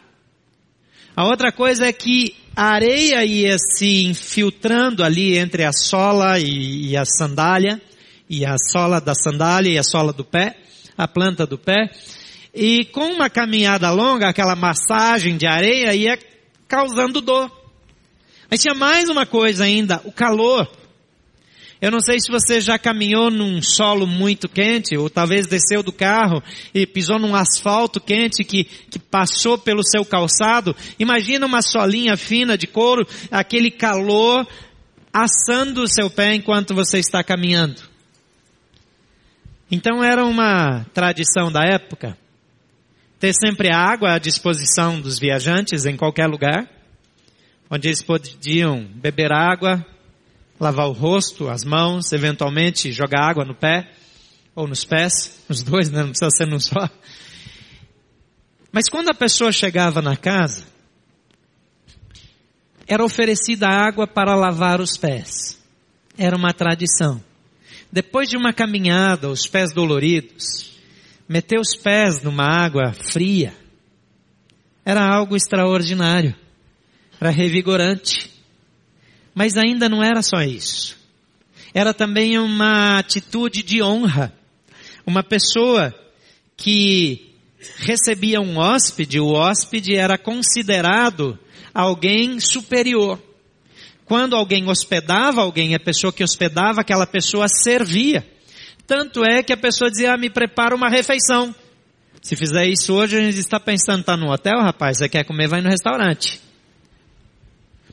[1.16, 6.90] A outra coisa é que a areia ia se infiltrando ali entre a sola e,
[6.90, 7.82] e a sandália,
[8.30, 10.56] e a sola da sandália e a sola do pé,
[10.98, 11.90] a planta do pé,
[12.54, 16.18] e com uma caminhada longa, aquela massagem de areia ia
[16.68, 17.52] causando dor.
[18.50, 20.70] Mas tinha mais uma coisa ainda, o calor.
[21.82, 25.94] Eu não sei se você já caminhou num solo muito quente, ou talvez desceu do
[25.94, 30.76] carro e pisou num asfalto quente que, que passou pelo seu calçado.
[31.00, 34.46] Imagina uma solinha fina de couro, aquele calor
[35.14, 37.82] assando o seu pé enquanto você está caminhando.
[39.72, 42.18] Então era uma tradição da época
[43.20, 46.68] ter sempre água à disposição dos viajantes em qualquer lugar,
[47.70, 49.86] onde eles podiam beber água,
[50.60, 53.92] lavar o rosto, as mãos, eventualmente jogar água no pé,
[54.54, 56.02] ou nos pés, os dois, né?
[56.02, 56.90] não precisa ser num só.
[58.72, 60.66] Mas quando a pessoa chegava na casa,
[62.86, 65.60] era oferecida água para lavar os pés.
[66.18, 67.24] Era uma tradição.
[67.92, 70.78] Depois de uma caminhada, os pés doloridos,
[71.28, 73.54] meter os pés numa água fria,
[74.84, 76.36] era algo extraordinário,
[77.22, 78.39] era revigorante.
[79.40, 80.98] Mas ainda não era só isso.
[81.74, 84.34] Era também uma atitude de honra.
[85.08, 85.96] Uma pessoa
[86.58, 87.38] que
[87.78, 91.40] recebia um hóspede, o hóspede era considerado
[91.74, 93.18] alguém superior.
[94.04, 98.28] Quando alguém hospedava alguém, a pessoa que hospedava aquela pessoa servia.
[98.86, 101.56] Tanto é que a pessoa dizia, ah, me prepara uma refeição.
[102.22, 105.48] Se fizer isso hoje, a gente está pensando, tá no hotel, rapaz, você quer comer,
[105.48, 106.42] vai no restaurante.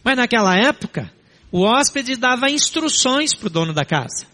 [0.02, 1.14] Mas naquela época,
[1.50, 4.26] o hóspede dava instruções para o dono da casa.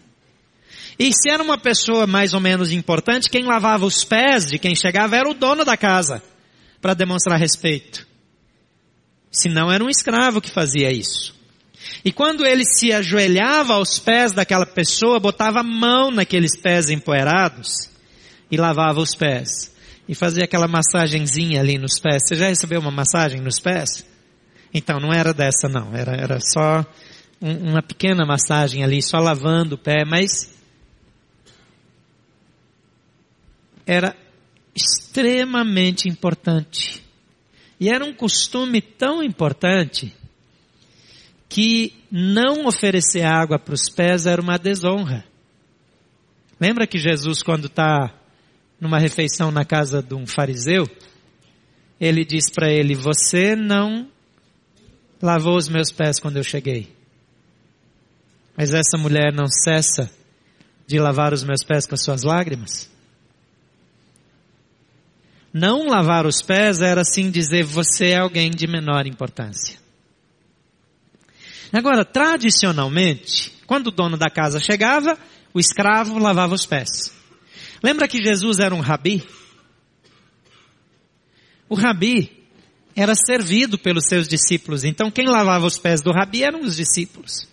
[0.97, 4.75] E se era uma pessoa mais ou menos importante, quem lavava os pés de quem
[4.75, 6.21] chegava era o dono da casa,
[6.81, 8.05] para demonstrar respeito.
[9.31, 11.33] Se não, era um escravo que fazia isso.
[12.05, 17.89] E quando ele se ajoelhava aos pés daquela pessoa, botava a mão naqueles pés empoeirados
[18.51, 19.73] e lavava os pés.
[20.07, 22.23] E fazia aquela massagenzinha ali nos pés.
[22.27, 24.05] Você já recebeu uma massagem nos pés?
[24.73, 25.95] Então, não era dessa não.
[25.95, 26.85] Era, era só
[27.41, 30.53] um, uma pequena massagem ali, só lavando o pé, mas
[33.85, 34.15] era
[34.75, 37.03] extremamente importante.
[37.79, 40.13] E era um costume tão importante
[41.49, 45.23] que não oferecer água para os pés era uma desonra.
[46.59, 48.11] Lembra que Jesus, quando está
[48.79, 50.89] numa refeição na casa de um fariseu,
[51.99, 54.07] ele diz para ele: Você não
[55.23, 56.93] lavou os meus pés quando eu cheguei.
[58.57, 60.11] Mas essa mulher não cessa
[60.85, 62.91] de lavar os meus pés com as suas lágrimas?
[65.53, 69.79] Não lavar os pés era assim dizer você é alguém de menor importância.
[71.71, 75.17] Agora, tradicionalmente, quando o dono da casa chegava,
[75.53, 77.15] o escravo lavava os pés.
[77.81, 79.25] Lembra que Jesus era um rabi?
[81.69, 82.42] O rabi
[82.95, 87.47] era servido pelos seus discípulos, então quem lavava os pés do rabi eram os discípulos.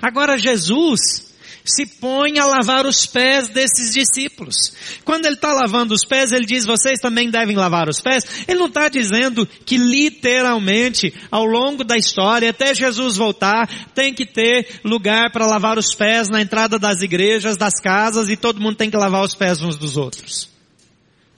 [0.00, 1.26] Agora Jesus
[1.66, 4.72] se põe a lavar os pés desses discípulos.
[5.04, 8.24] Quando ele está lavando os pés, ele diz, vocês também devem lavar os pés.
[8.46, 14.24] Ele não está dizendo que literalmente, ao longo da história, até Jesus voltar, tem que
[14.24, 18.76] ter lugar para lavar os pés na entrada das igrejas, das casas, e todo mundo
[18.76, 20.55] tem que lavar os pés uns dos outros.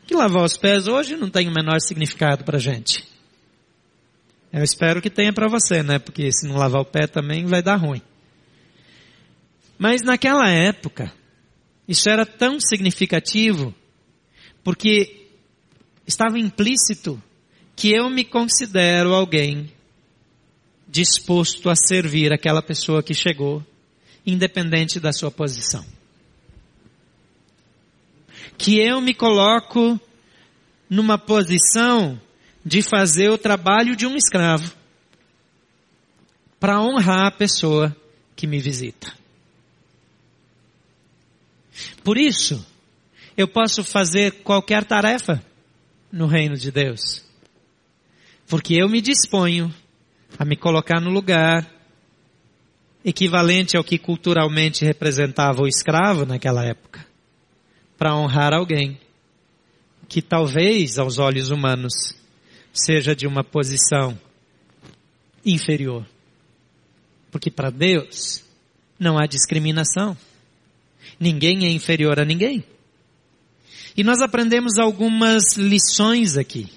[0.09, 3.07] Que lavar os pés hoje não tem o menor significado para a gente.
[4.51, 5.99] Eu espero que tenha para você, né?
[5.99, 8.01] Porque se não lavar o pé também vai dar ruim.
[9.79, 11.13] Mas naquela época,
[11.87, 13.75] isso era tão significativo,
[14.65, 15.29] porque
[16.07, 17.23] estava implícito
[17.77, 19.71] que eu me considero alguém
[20.89, 23.63] disposto a servir aquela pessoa que chegou,
[24.25, 25.85] independente da sua posição.
[28.59, 29.99] Que eu me coloco
[30.91, 32.21] numa posição
[32.65, 34.75] de fazer o trabalho de um escravo
[36.61, 37.97] para honrar a pessoa
[38.37, 39.13] que me visita.
[42.03, 42.65] Por isso,
[43.37, 45.43] eu posso fazer qualquer tarefa
[46.11, 47.25] no reino de Deus.
[48.49, 49.73] Porque eu me disponho
[50.39, 51.71] a me colocar no lugar
[53.05, 57.07] equivalente ao que culturalmente representava o escravo naquela época,
[57.99, 58.99] para honrar alguém
[60.09, 61.93] que talvez aos olhos humanos
[62.73, 64.19] seja de uma posição
[65.45, 66.07] inferior.
[67.31, 68.43] Porque para Deus
[68.99, 70.17] não há discriminação.
[71.21, 72.65] Ninguém é inferior a ninguém.
[73.97, 76.71] E nós aprendemos algumas lições aqui,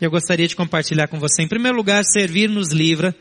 [0.00, 1.42] eu gostaria de compartilhar com você.
[1.42, 3.14] Em primeiro lugar, servir nos livra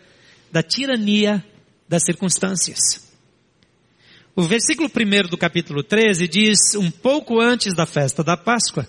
[0.50, 1.44] da tirania
[1.90, 3.09] das circunstâncias.
[4.40, 8.88] O versículo 1 do capítulo 13 diz, um pouco antes da festa da Páscoa,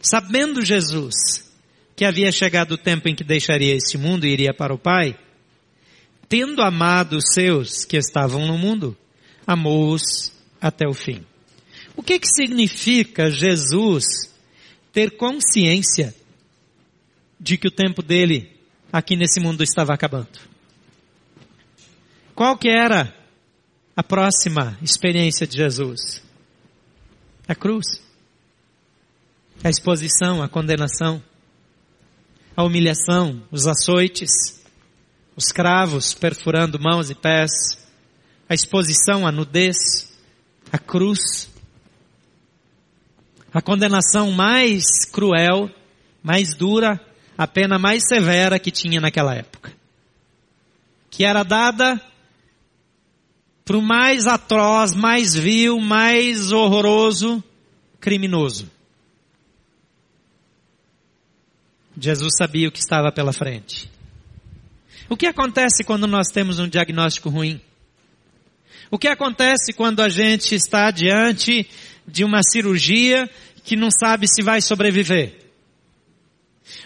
[0.00, 1.50] sabendo Jesus
[1.96, 5.18] que havia chegado o tempo em que deixaria este mundo e iria para o Pai,
[6.28, 8.96] tendo amado os seus que estavam no mundo,
[9.44, 11.26] amou-os até o fim.
[11.96, 14.04] O que que significa Jesus
[14.92, 16.14] ter consciência
[17.40, 18.56] de que o tempo dele
[18.92, 20.38] aqui nesse mundo estava acabando?
[22.36, 23.18] Qual que era
[23.96, 26.22] a próxima experiência de Jesus?
[27.46, 27.86] A cruz.
[29.62, 31.22] A exposição, a condenação,
[32.56, 34.62] a humilhação, os açoites,
[35.36, 37.50] os cravos perfurando mãos e pés,
[38.48, 40.12] a exposição, a nudez,
[40.72, 41.50] a cruz,
[43.52, 45.70] a condenação mais cruel,
[46.22, 47.00] mais dura,
[47.36, 49.72] a pena mais severa que tinha naquela época,
[51.10, 52.00] que era dada
[53.70, 57.40] para o mais atroz, mais vil, mais horroroso
[58.00, 58.68] criminoso.
[61.96, 63.88] Jesus sabia o que estava pela frente.
[65.08, 67.60] O que acontece quando nós temos um diagnóstico ruim?
[68.90, 71.64] O que acontece quando a gente está diante
[72.08, 73.30] de uma cirurgia
[73.62, 75.38] que não sabe se vai sobreviver?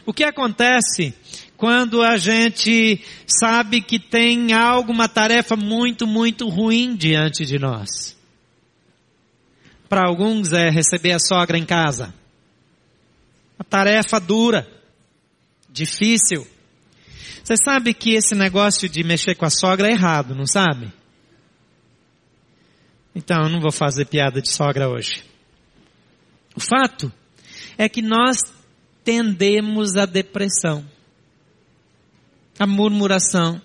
[0.05, 1.15] O que acontece
[1.57, 8.17] quando a gente sabe que tem algo, uma tarefa muito, muito ruim diante de nós.
[9.89, 12.13] Para alguns é receber a sogra em casa.
[13.59, 14.69] Uma tarefa dura,
[15.71, 16.47] difícil.
[17.43, 20.93] Você sabe que esse negócio de mexer com a sogra é errado, não sabe?
[23.15, 25.23] Então eu não vou fazer piada de sogra hoje.
[26.57, 27.13] O fato
[27.79, 28.39] é que nós
[29.05, 30.85] tendemos à depressão
[32.59, 33.61] a murmuração,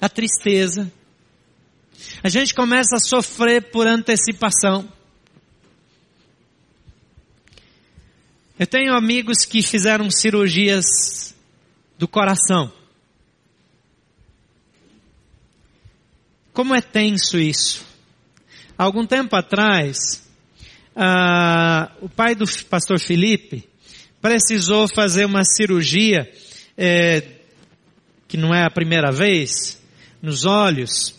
[0.00, 0.90] a tristeza.
[2.22, 4.90] A gente começa a sofrer por antecipação.
[8.58, 11.34] Eu tenho amigos que fizeram cirurgias
[11.98, 12.72] do coração.
[16.52, 17.84] Como é tenso isso?
[18.76, 20.22] Algum tempo atrás,
[22.00, 23.68] o pai do pastor Felipe
[24.20, 26.30] precisou fazer uma cirurgia
[26.76, 27.22] é,
[28.28, 29.80] que não é a primeira vez,
[30.22, 31.14] nos olhos,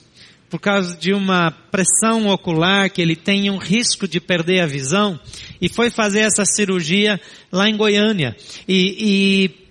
[0.50, 5.20] por causa de uma pressão ocular, que ele tem um risco de perder a visão,
[5.62, 7.20] e foi fazer essa cirurgia
[7.52, 8.36] lá em Goiânia.
[8.68, 9.62] E, e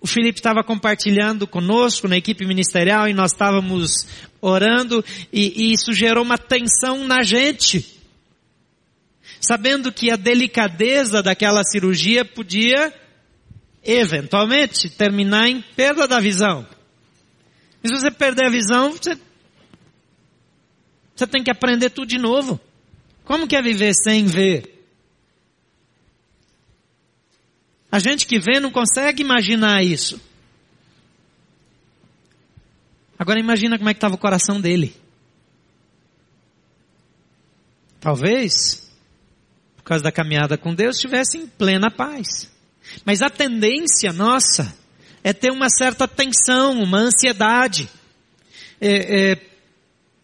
[0.00, 4.06] o Felipe estava compartilhando conosco na equipe ministerial e nós estávamos
[4.40, 7.98] orando e, e isso gerou uma tensão na gente.
[9.40, 12.92] Sabendo que a delicadeza daquela cirurgia podia
[13.82, 16.66] eventualmente, terminar em perda da visão.
[17.82, 19.18] E se você perder a visão, você,
[21.14, 22.60] você tem que aprender tudo de novo.
[23.24, 24.80] Como que é viver sem ver?
[27.90, 30.20] A gente que vê não consegue imaginar isso.
[33.18, 34.94] Agora imagina como é que estava o coração dele.
[38.00, 38.90] Talvez,
[39.76, 42.50] por causa da caminhada com Deus, estivesse em plena paz.
[43.04, 44.74] Mas a tendência nossa
[45.22, 47.88] é ter uma certa tensão, uma ansiedade,
[48.80, 49.38] é, é,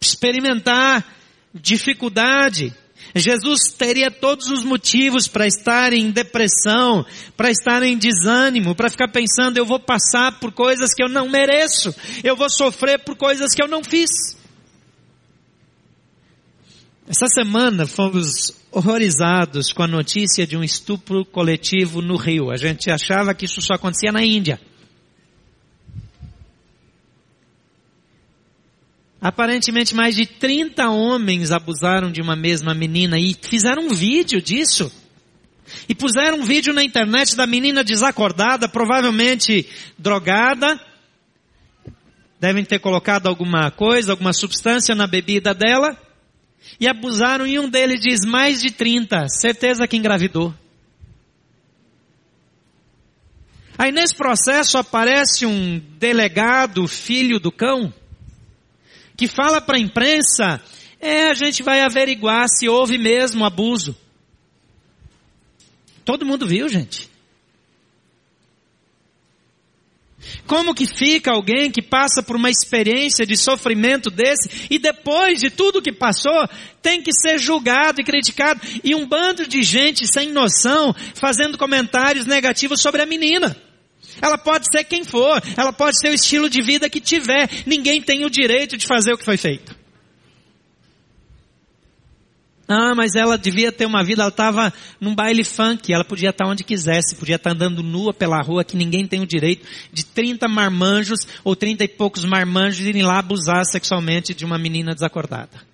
[0.01, 1.05] experimentar
[1.53, 2.73] dificuldade.
[3.15, 9.07] Jesus teria todos os motivos para estar em depressão, para estar em desânimo, para ficar
[9.07, 13.53] pensando, eu vou passar por coisas que eu não mereço, eu vou sofrer por coisas
[13.53, 14.36] que eu não fiz.
[17.09, 22.51] Essa semana fomos horrorizados com a notícia de um estupro coletivo no Rio.
[22.51, 24.59] A gente achava que isso só acontecia na Índia.
[29.21, 34.91] Aparentemente mais de 30 homens abusaram de uma mesma menina e fizeram um vídeo disso.
[35.87, 39.65] E puseram um vídeo na internet da menina desacordada, provavelmente
[39.97, 40.77] drogada.
[42.37, 45.97] Devem ter colocado alguma coisa, alguma substância na bebida dela
[46.79, 50.53] e abusaram, e um deles diz mais de 30, certeza que engravidou.
[53.77, 57.93] Aí nesse processo aparece um delegado, filho do cão,
[59.15, 60.61] que fala para a imprensa,
[60.99, 63.95] é, a gente vai averiguar se houve mesmo abuso.
[66.03, 67.09] Todo mundo viu, gente.
[70.45, 75.49] Como que fica alguém que passa por uma experiência de sofrimento desse e depois de
[75.49, 76.47] tudo que passou,
[76.81, 82.25] tem que ser julgado e criticado e um bando de gente sem noção fazendo comentários
[82.25, 83.55] negativos sobre a menina.
[84.21, 88.01] Ela pode ser quem for, ela pode ser o estilo de vida que tiver, ninguém
[88.01, 89.76] tem o direito de fazer o que foi feito.
[92.67, 96.45] Ah, mas ela devia ter uma vida, ela estava num baile funk, ela podia estar
[96.45, 100.49] onde quisesse, podia estar andando nua pela rua, que ninguém tem o direito de 30
[100.49, 105.65] marmanjos ou 30 e poucos marmanjos irem lá abusar sexualmente de uma menina desacordada.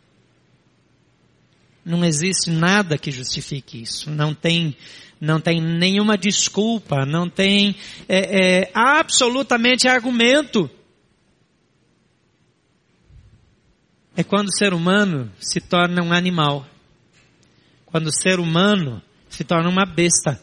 [1.83, 4.11] Não existe nada que justifique isso.
[4.11, 4.77] Não tem,
[5.19, 7.75] não tem nenhuma desculpa, não tem
[8.07, 10.69] é, é, absolutamente argumento.
[14.15, 16.67] É quando o ser humano se torna um animal
[17.93, 20.41] quando o ser humano se torna uma besta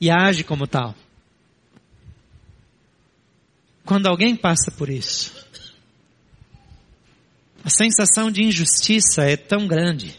[0.00, 0.94] e age como tal.
[3.84, 5.34] Quando alguém passa por isso,
[7.62, 10.18] a sensação de injustiça é tão grande.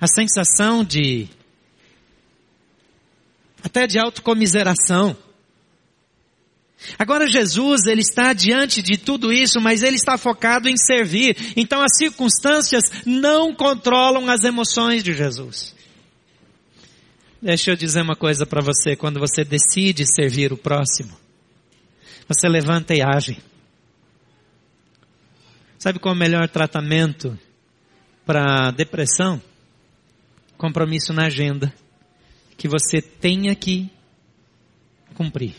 [0.00, 1.28] A sensação de
[3.62, 5.16] até de autocomiseração.
[6.98, 11.36] Agora Jesus, ele está diante de tudo isso, mas ele está focado em servir.
[11.56, 15.74] Então as circunstâncias não controlam as emoções de Jesus.
[17.42, 21.16] Deixa eu dizer uma coisa para você, quando você decide servir o próximo,
[22.28, 23.38] você levanta e age.
[25.78, 27.38] Sabe qual é o melhor tratamento
[28.26, 29.40] para depressão?
[30.58, 31.72] Compromisso na agenda
[32.58, 33.90] que você tenha que
[35.14, 35.54] cumprir.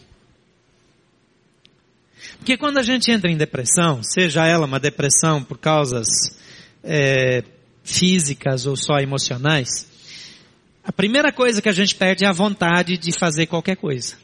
[2.38, 6.08] Porque quando a gente entra em depressão, seja ela uma depressão por causas
[6.84, 7.44] é,
[7.84, 9.88] físicas ou só emocionais,
[10.84, 14.16] a primeira coisa que a gente perde é a vontade de fazer qualquer coisa.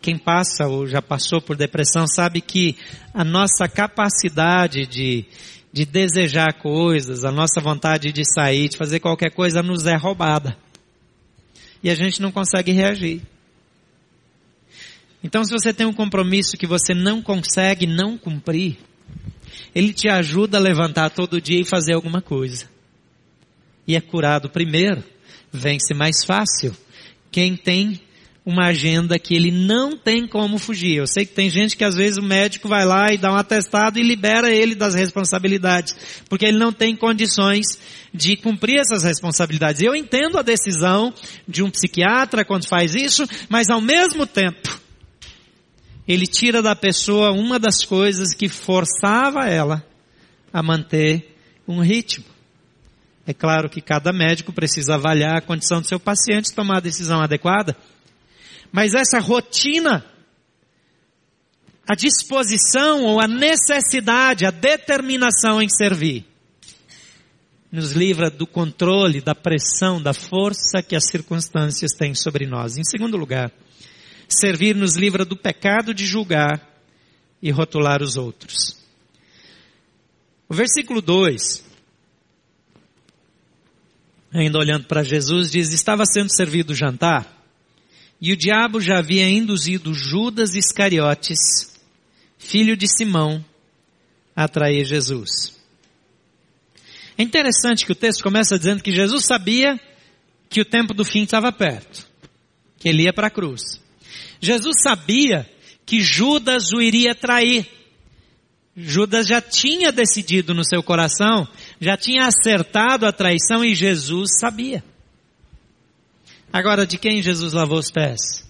[0.00, 2.76] Quem passa ou já passou por depressão sabe que
[3.12, 5.26] a nossa capacidade de,
[5.72, 10.56] de desejar coisas, a nossa vontade de sair, de fazer qualquer coisa nos é roubada.
[11.82, 13.20] E a gente não consegue reagir.
[15.22, 18.78] Então, se você tem um compromisso que você não consegue não cumprir,
[19.74, 22.66] ele te ajuda a levantar todo dia e fazer alguma coisa.
[23.86, 25.02] E é curado primeiro,
[25.52, 26.74] vence mais fácil.
[27.30, 28.00] Quem tem
[28.44, 30.96] uma agenda que ele não tem como fugir.
[30.96, 33.36] Eu sei que tem gente que às vezes o médico vai lá e dá um
[33.36, 35.94] atestado e libera ele das responsabilidades,
[36.28, 37.66] porque ele não tem condições
[38.12, 39.82] de cumprir essas responsabilidades.
[39.82, 41.12] Eu entendo a decisão
[41.46, 44.80] de um psiquiatra quando faz isso, mas ao mesmo tempo,
[46.06, 49.84] ele tira da pessoa uma das coisas que forçava ela
[50.52, 51.36] a manter
[51.66, 52.24] um ritmo.
[53.26, 57.20] É claro que cada médico precisa avaliar a condição do seu paciente tomar a decisão
[57.20, 57.76] adequada.
[58.72, 60.04] Mas essa rotina,
[61.88, 66.24] a disposição ou a necessidade, a determinação em servir,
[67.70, 72.76] nos livra do controle, da pressão, da força que as circunstâncias têm sobre nós.
[72.76, 73.52] Em segundo lugar,
[74.32, 76.64] Servir nos livra do pecado de julgar
[77.42, 78.78] e rotular os outros.
[80.48, 81.64] O versículo 2,
[84.32, 87.44] ainda olhando para Jesus, diz: Estava sendo servido o jantar,
[88.20, 91.80] e o diabo já havia induzido Judas Iscariotes,
[92.38, 93.44] filho de Simão,
[94.36, 95.58] a atrair Jesus.
[97.18, 99.78] É interessante que o texto começa dizendo que Jesus sabia
[100.48, 102.06] que o tempo do fim estava perto,
[102.78, 103.80] que ele ia para a cruz.
[104.40, 105.48] Jesus sabia
[105.84, 107.68] que Judas o iria trair.
[108.76, 111.46] Judas já tinha decidido no seu coração,
[111.80, 114.82] já tinha acertado a traição e Jesus sabia.
[116.52, 118.48] Agora, de quem Jesus lavou os pés?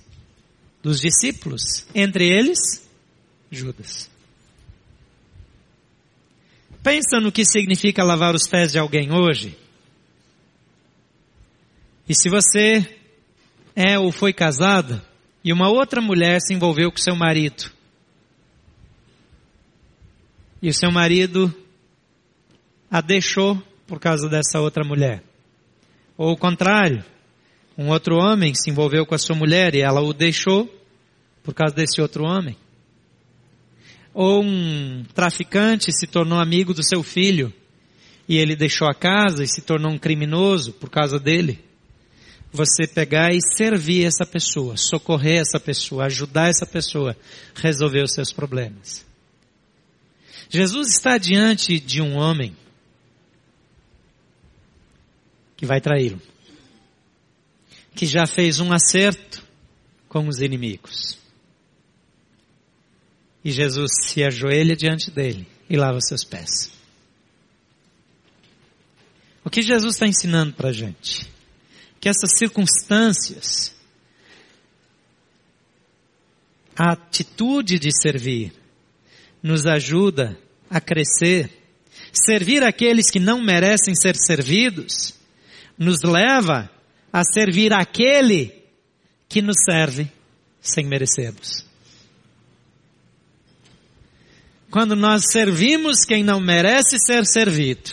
[0.82, 1.86] Dos discípulos.
[1.94, 2.88] Entre eles,
[3.50, 4.10] Judas.
[6.82, 9.56] Pensa no que significa lavar os pés de alguém hoje.
[12.08, 12.98] E se você
[13.76, 15.04] é ou foi casada,
[15.42, 17.70] e uma outra mulher se envolveu com seu marido.
[20.62, 21.54] E o seu marido
[22.90, 25.22] a deixou por causa dessa outra mulher.
[26.16, 27.02] Ou o contrário,
[27.78, 30.68] um outro homem se envolveu com a sua mulher e ela o deixou
[31.42, 32.56] por causa desse outro homem.
[34.12, 37.52] Ou um traficante se tornou amigo do seu filho
[38.28, 41.69] e ele deixou a casa e se tornou um criminoso por causa dele
[42.52, 47.16] você pegar e servir essa pessoa, socorrer essa pessoa, ajudar essa pessoa
[47.54, 49.06] a resolver os seus problemas.
[50.48, 52.56] Jesus está diante de um homem
[55.56, 56.20] que vai traí-lo,
[57.94, 59.44] que já fez um acerto
[60.08, 61.18] com os inimigos.
[63.44, 66.72] E Jesus se ajoelha diante dele e lava seus pés.
[69.44, 71.30] O que Jesus está ensinando para a gente?
[72.00, 73.74] Que essas circunstâncias,
[76.74, 78.52] a atitude de servir,
[79.42, 80.38] nos ajuda
[80.68, 81.50] a crescer.
[82.12, 85.14] Servir aqueles que não merecem ser servidos,
[85.78, 86.70] nos leva
[87.12, 88.52] a servir aquele
[89.28, 90.10] que nos serve
[90.60, 91.64] sem merecermos.
[94.70, 97.90] Quando nós servimos quem não merece ser servido,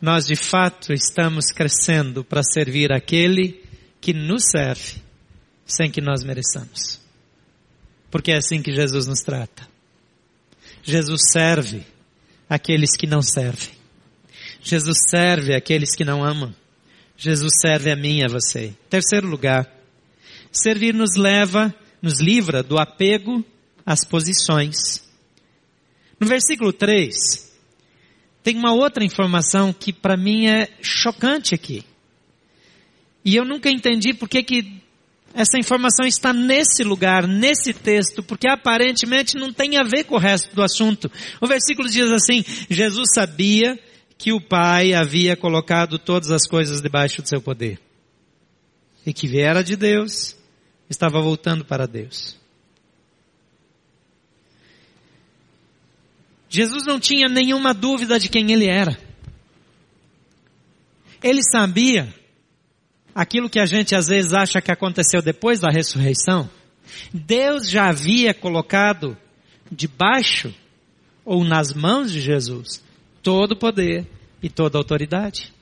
[0.00, 3.62] nós de fato estamos crescendo para servir aquele
[4.00, 5.02] que nos serve
[5.66, 7.00] sem que nós mereçamos.
[8.10, 9.68] Porque é assim que Jesus nos trata.
[10.82, 11.84] Jesus serve
[12.48, 13.76] aqueles que não servem.
[14.62, 16.54] Jesus serve aqueles que não amam.
[17.16, 18.72] Jesus serve a mim e a você.
[18.88, 19.68] Terceiro lugar,
[20.52, 23.44] servir nos leva, nos livra do apego
[23.84, 25.02] às posições.
[26.18, 27.47] No versículo 3,
[28.48, 31.84] tem uma outra informação que para mim é chocante aqui.
[33.22, 34.80] E eu nunca entendi por que, que
[35.34, 40.18] essa informação está nesse lugar, nesse texto, porque aparentemente não tem a ver com o
[40.18, 41.12] resto do assunto.
[41.42, 43.78] O versículo diz assim: Jesus sabia
[44.16, 47.78] que o Pai havia colocado todas as coisas debaixo do seu poder.
[49.04, 50.34] E que viera de Deus,
[50.88, 52.34] estava voltando para Deus.
[56.48, 58.98] Jesus não tinha nenhuma dúvida de quem ele era.
[61.22, 62.14] Ele sabia
[63.14, 66.48] aquilo que a gente às vezes acha que aconteceu depois da ressurreição.
[67.12, 69.16] Deus já havia colocado
[69.70, 70.54] debaixo
[71.24, 72.82] ou nas mãos de Jesus
[73.22, 74.06] todo o poder
[74.42, 75.52] e toda a autoridade.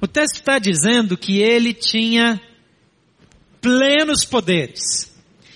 [0.00, 2.40] O texto está dizendo que ele tinha
[3.60, 5.12] plenos poderes.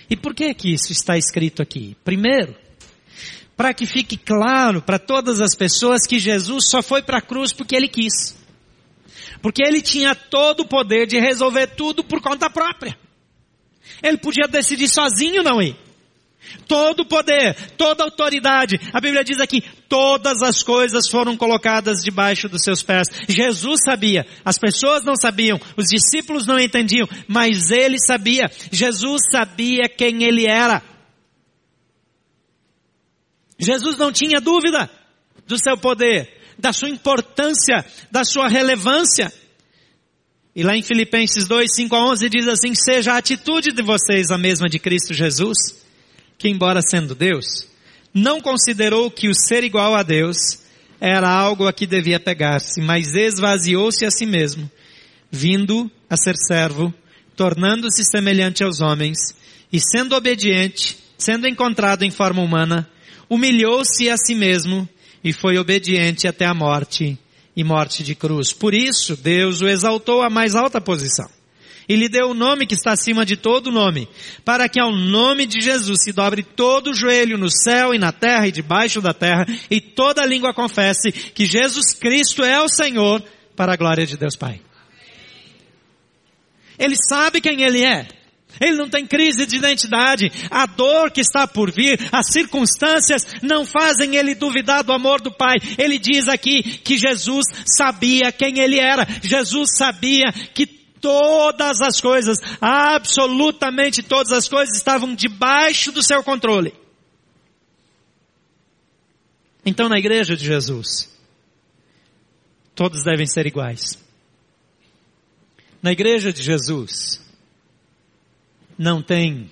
[0.09, 1.97] E por que que isso está escrito aqui?
[2.03, 2.55] Primeiro,
[3.55, 7.53] para que fique claro para todas as pessoas que Jesus só foi para a cruz
[7.53, 8.35] porque ele quis.
[9.41, 12.97] Porque ele tinha todo o poder de resolver tudo por conta própria.
[14.01, 15.75] Ele podia decidir sozinho não ir.
[16.67, 18.79] Todo o poder, toda a autoridade.
[18.93, 23.07] A Bíblia diz aqui, todas as coisas foram colocadas debaixo dos seus pés.
[23.27, 28.49] Jesus sabia, as pessoas não sabiam, os discípulos não entendiam, mas ele sabia.
[28.71, 30.81] Jesus sabia quem ele era.
[33.59, 34.89] Jesus não tinha dúvida
[35.47, 39.31] do seu poder, da sua importância, da sua relevância.
[40.55, 44.29] E lá em Filipenses 2, 5 a 11 diz assim, seja a atitude de vocês
[44.31, 45.57] a mesma de Cristo Jesus,
[46.37, 47.67] que embora sendo Deus,
[48.13, 50.59] não considerou que o ser igual a Deus
[51.01, 54.69] era algo a que devia pegar-se, mas esvaziou-se a si mesmo,
[55.31, 56.93] vindo a ser servo,
[57.35, 59.17] tornando-se semelhante aos homens,
[59.71, 62.87] e sendo obediente, sendo encontrado em forma humana,
[63.29, 64.87] humilhou-se a si mesmo
[65.23, 67.17] e foi obediente até a morte
[67.55, 68.51] e morte de cruz.
[68.51, 71.29] Por isso, Deus o exaltou à mais alta posição
[71.87, 74.07] e lhe deu o nome que está acima de todo nome,
[74.45, 78.11] para que ao nome de Jesus se dobre todo o joelho no céu e na
[78.11, 83.23] terra e debaixo da terra, e toda língua confesse que Jesus Cristo é o Senhor,
[83.55, 84.61] para a glória de Deus Pai.
[86.79, 88.07] Ele sabe quem Ele é.
[88.59, 90.31] Ele não tem crise de identidade.
[90.49, 95.31] A dor que está por vir, as circunstâncias não fazem ele duvidar do amor do
[95.31, 95.57] Pai.
[95.77, 99.07] Ele diz aqui que Jesus sabia quem ele era.
[99.21, 106.73] Jesus sabia que todas as coisas, absolutamente todas as coisas estavam debaixo do seu controle.
[109.65, 111.09] Então na igreja de Jesus,
[112.75, 113.97] todos devem ser iguais.
[115.81, 117.22] Na igreja de Jesus,
[118.77, 119.49] não tem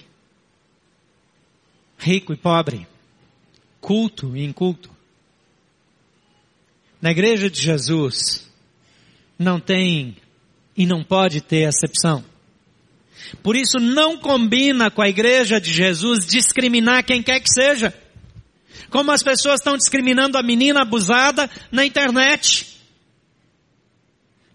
[1.97, 2.87] rico e pobre,
[3.79, 4.89] culto e inculto.
[7.01, 8.49] Na igreja de Jesus
[9.37, 10.15] não tem
[10.75, 12.23] e não pode ter exceção.
[13.41, 17.93] Por isso não combina com a igreja de Jesus discriminar quem quer que seja.
[18.89, 22.80] Como as pessoas estão discriminando a menina abusada na internet.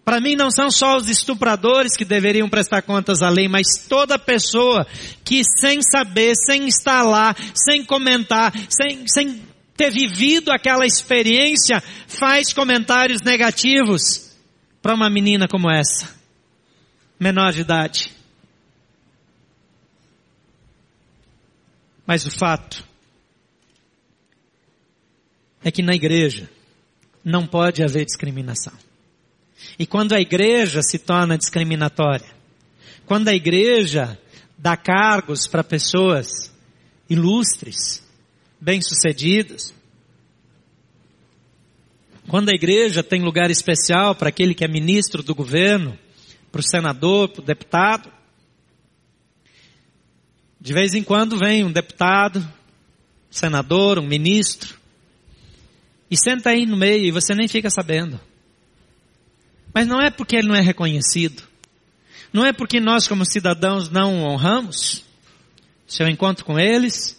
[0.07, 4.17] Para mim não são só os estupradores que deveriam prestar contas à lei, mas toda
[4.17, 4.87] pessoa
[5.21, 9.43] que sem saber, sem estar lá, sem comentar, sem, sem
[9.75, 14.33] ter vivido aquela experiência, faz comentários negativos
[14.81, 16.09] para uma menina como essa,
[17.19, 18.09] menor de idade.
[22.05, 22.81] Mas o fato
[25.61, 26.49] é que na igreja
[27.25, 28.86] não pode haver discriminação.
[29.77, 32.27] E quando a igreja se torna discriminatória,
[33.05, 34.19] quando a igreja
[34.57, 36.51] dá cargos para pessoas
[37.09, 38.03] ilustres,
[38.59, 39.73] bem-sucedidos.
[42.27, 45.97] Quando a igreja tem lugar especial para aquele que é ministro do governo,
[46.51, 48.11] para o senador, para o deputado,
[50.59, 52.45] de vez em quando vem um deputado,
[53.29, 54.75] senador, um ministro,
[56.09, 58.19] e senta aí no meio e você nem fica sabendo.
[59.77, 61.43] Mas não é porque ele não é reconhecido.
[62.33, 65.03] Não é porque nós como cidadãos não o honramos.
[65.85, 67.15] Se eu encontro com eles,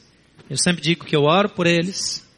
[0.51, 2.29] eu sempre digo que eu oro por eles.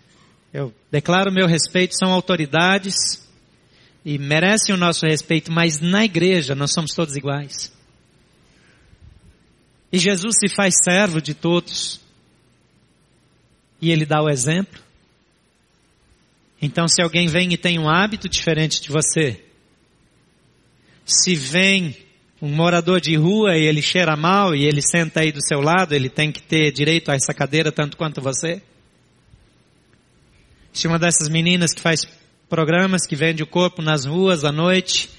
[0.52, 3.26] Eu declaro meu respeito, são autoridades
[4.04, 7.72] e merecem o nosso respeito, mas na igreja nós somos todos iguais.
[9.90, 11.98] E Jesus se faz servo de todos.
[13.80, 14.82] E ele dá o exemplo.
[16.60, 19.46] Então se alguém vem e tem um hábito diferente de você,
[21.10, 21.96] se vem
[22.40, 25.92] um morador de rua e ele cheira mal e ele senta aí do seu lado,
[25.92, 28.62] ele tem que ter direito a essa cadeira tanto quanto você?
[30.72, 32.06] Se uma dessas meninas que faz
[32.48, 35.10] programas que vende o corpo nas ruas à noite,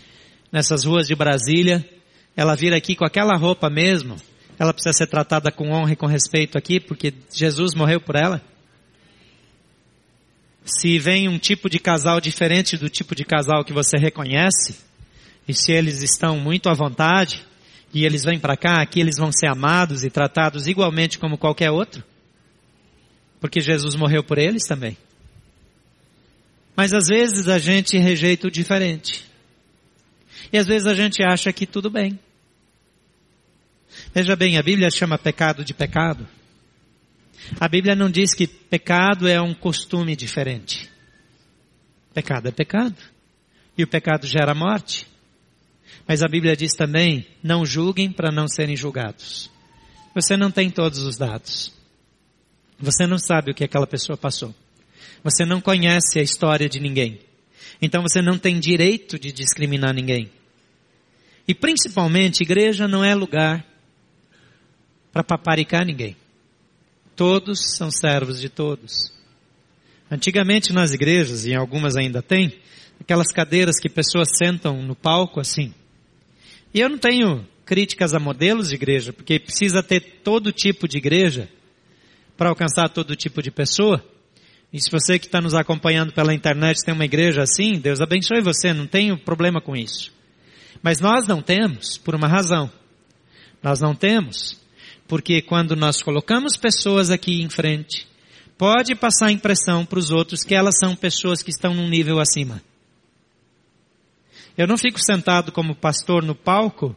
[0.51, 1.87] nessas ruas de Brasília,
[2.35, 4.15] ela vir aqui com aquela roupa mesmo,
[4.57, 8.41] ela precisa ser tratada com honra e com respeito aqui, porque Jesus morreu por ela?
[10.63, 14.90] Se vem um tipo de casal diferente do tipo de casal que você reconhece,
[15.47, 17.45] e se eles estão muito à vontade,
[17.93, 21.71] e eles vêm para cá, aqui eles vão ser amados e tratados igualmente como qualquer
[21.71, 22.03] outro.
[23.39, 24.97] Porque Jesus morreu por eles também.
[26.75, 29.25] Mas às vezes a gente rejeita o diferente.
[30.53, 32.17] E às vezes a gente acha que tudo bem.
[34.13, 36.27] Veja bem, a Bíblia chama pecado de pecado.
[37.59, 40.89] A Bíblia não diz que pecado é um costume diferente.
[42.13, 42.95] Pecado é pecado.
[43.77, 45.10] E o pecado gera morte.
[46.11, 49.49] Mas a Bíblia diz também, não julguem para não serem julgados.
[50.13, 51.71] Você não tem todos os dados.
[52.77, 54.53] Você não sabe o que aquela pessoa passou.
[55.23, 57.21] Você não conhece a história de ninguém.
[57.81, 60.29] Então você não tem direito de discriminar ninguém.
[61.47, 63.65] E principalmente, igreja não é lugar
[65.13, 66.17] para paparicar ninguém.
[67.15, 69.13] Todos são servos de todos.
[70.11, 72.59] Antigamente nas igrejas, e em algumas ainda tem,
[72.99, 75.73] aquelas cadeiras que pessoas sentam no palco assim.
[76.73, 80.97] E eu não tenho críticas a modelos de igreja, porque precisa ter todo tipo de
[80.97, 81.49] igreja
[82.37, 84.03] para alcançar todo tipo de pessoa.
[84.73, 88.41] E se você que está nos acompanhando pela internet tem uma igreja assim, Deus abençoe
[88.41, 90.11] você, não tenho problema com isso.
[90.81, 92.71] Mas nós não temos, por uma razão.
[93.61, 94.59] Nós não temos,
[95.07, 98.07] porque quando nós colocamos pessoas aqui em frente,
[98.57, 102.19] pode passar a impressão para os outros que elas são pessoas que estão num nível
[102.19, 102.61] acima.
[104.61, 106.95] Eu não fico sentado como pastor no palco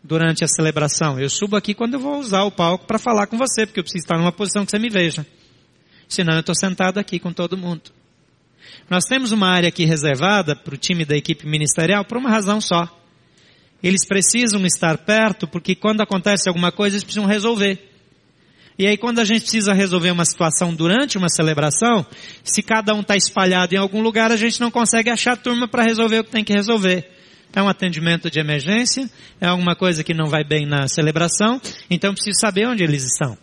[0.00, 1.18] durante a celebração.
[1.18, 3.82] Eu subo aqui quando eu vou usar o palco para falar com você, porque eu
[3.82, 5.26] preciso estar numa posição que você me veja.
[6.08, 7.90] Senão eu estou sentado aqui com todo mundo.
[8.88, 12.60] Nós temos uma área aqui reservada para o time da equipe ministerial por uma razão
[12.60, 12.88] só.
[13.82, 17.97] Eles precisam estar perto porque quando acontece alguma coisa eles precisam resolver.
[18.78, 22.06] E aí quando a gente precisa resolver uma situação durante uma celebração,
[22.44, 25.82] se cada um está espalhado em algum lugar, a gente não consegue achar turma para
[25.82, 27.10] resolver o que tem que resolver.
[27.52, 29.10] É um atendimento de emergência,
[29.40, 31.60] é alguma coisa que não vai bem na celebração,
[31.90, 33.36] então preciso saber onde eles estão.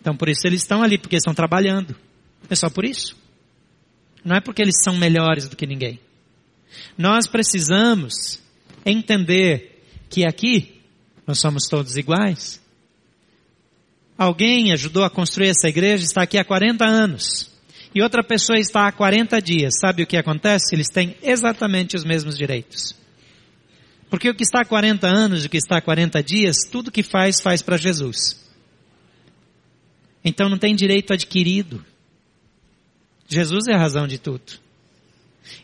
[0.00, 1.94] Então por isso eles estão ali, porque estão trabalhando.
[2.48, 3.14] É só por isso.
[4.24, 6.00] Não é porque eles são melhores do que ninguém.
[6.96, 8.40] Nós precisamos
[8.86, 10.80] entender que aqui
[11.26, 12.60] nós somos todos iguais.
[14.20, 17.50] Alguém ajudou a construir essa igreja, está aqui há 40 anos.
[17.94, 19.72] E outra pessoa está há 40 dias.
[19.80, 20.74] Sabe o que acontece?
[20.74, 22.94] Eles têm exatamente os mesmos direitos.
[24.10, 26.90] Porque o que está há 40 anos e o que está há 40 dias, tudo
[26.90, 28.46] que faz, faz para Jesus.
[30.22, 31.82] Então não tem direito adquirido.
[33.26, 34.60] Jesus é a razão de tudo.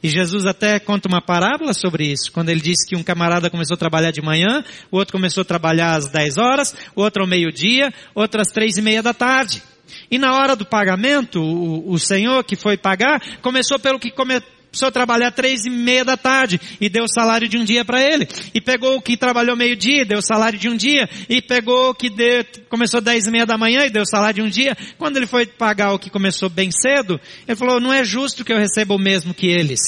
[0.02, 3.74] E Jesus até conta uma parábola sobre isso, quando ele disse que um camarada começou
[3.74, 7.28] a trabalhar de manhã, o outro começou a trabalhar às 10 horas, o outro ao
[7.28, 9.62] meio-dia, outro às três e meia da tarde.
[10.10, 14.40] E na hora do pagamento, o, o Senhor que foi pagar, começou pelo que come,
[14.76, 18.02] precisou trabalhar três e meia da tarde e deu o salário de um dia para
[18.02, 18.28] ele.
[18.54, 21.08] E pegou o que trabalhou meio dia, deu o salário de um dia.
[21.28, 24.42] E pegou o que deu, começou dez e meia da manhã e deu o salário
[24.42, 24.76] de um dia.
[24.98, 27.18] Quando ele foi pagar o que começou bem cedo,
[27.48, 29.80] ele falou, não é justo que eu receba o mesmo que eles.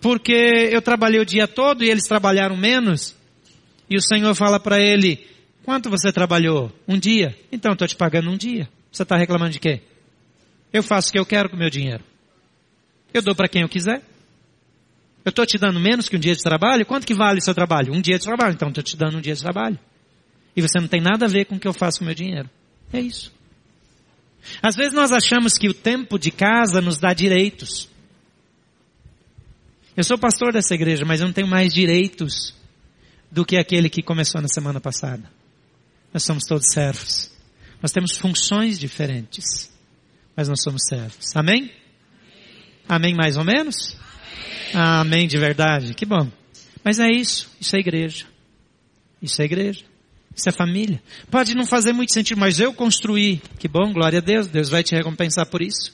[0.00, 3.16] Porque eu trabalhei o dia todo e eles trabalharam menos.
[3.88, 5.26] E o Senhor fala para ele,
[5.64, 6.70] quanto você trabalhou?
[6.86, 7.34] Um dia.
[7.50, 8.68] Então eu estou te pagando um dia.
[8.92, 9.80] Você está reclamando de quê?
[10.72, 12.04] Eu faço o que eu quero com o meu dinheiro.
[13.12, 14.02] Eu dou para quem eu quiser.
[15.24, 16.86] Eu estou te dando menos que um dia de trabalho?
[16.86, 17.92] Quanto que vale o seu trabalho?
[17.92, 18.54] Um dia de trabalho.
[18.54, 19.78] Então estou te dando um dia de trabalho.
[20.56, 22.14] E você não tem nada a ver com o que eu faço com o meu
[22.14, 22.48] dinheiro.
[22.92, 23.32] É isso.
[24.62, 27.88] Às vezes nós achamos que o tempo de casa nos dá direitos.
[29.96, 32.54] Eu sou pastor dessa igreja, mas eu não tenho mais direitos
[33.30, 35.30] do que aquele que começou na semana passada.
[36.12, 37.30] Nós somos todos servos.
[37.82, 39.70] Nós temos funções diferentes,
[40.36, 41.34] mas nós somos servos.
[41.36, 41.70] Amém?
[42.88, 43.96] Amém, mais ou menos?
[44.72, 45.00] Amém.
[45.00, 45.94] Amém de verdade.
[45.94, 46.30] Que bom.
[46.82, 47.50] Mas é isso.
[47.60, 48.26] Isso é igreja.
[49.20, 49.84] Isso é igreja.
[50.34, 51.02] Isso é família.
[51.30, 53.42] Pode não fazer muito sentido, mas eu construí.
[53.58, 54.46] Que bom, glória a Deus.
[54.46, 55.92] Deus vai te recompensar por isso.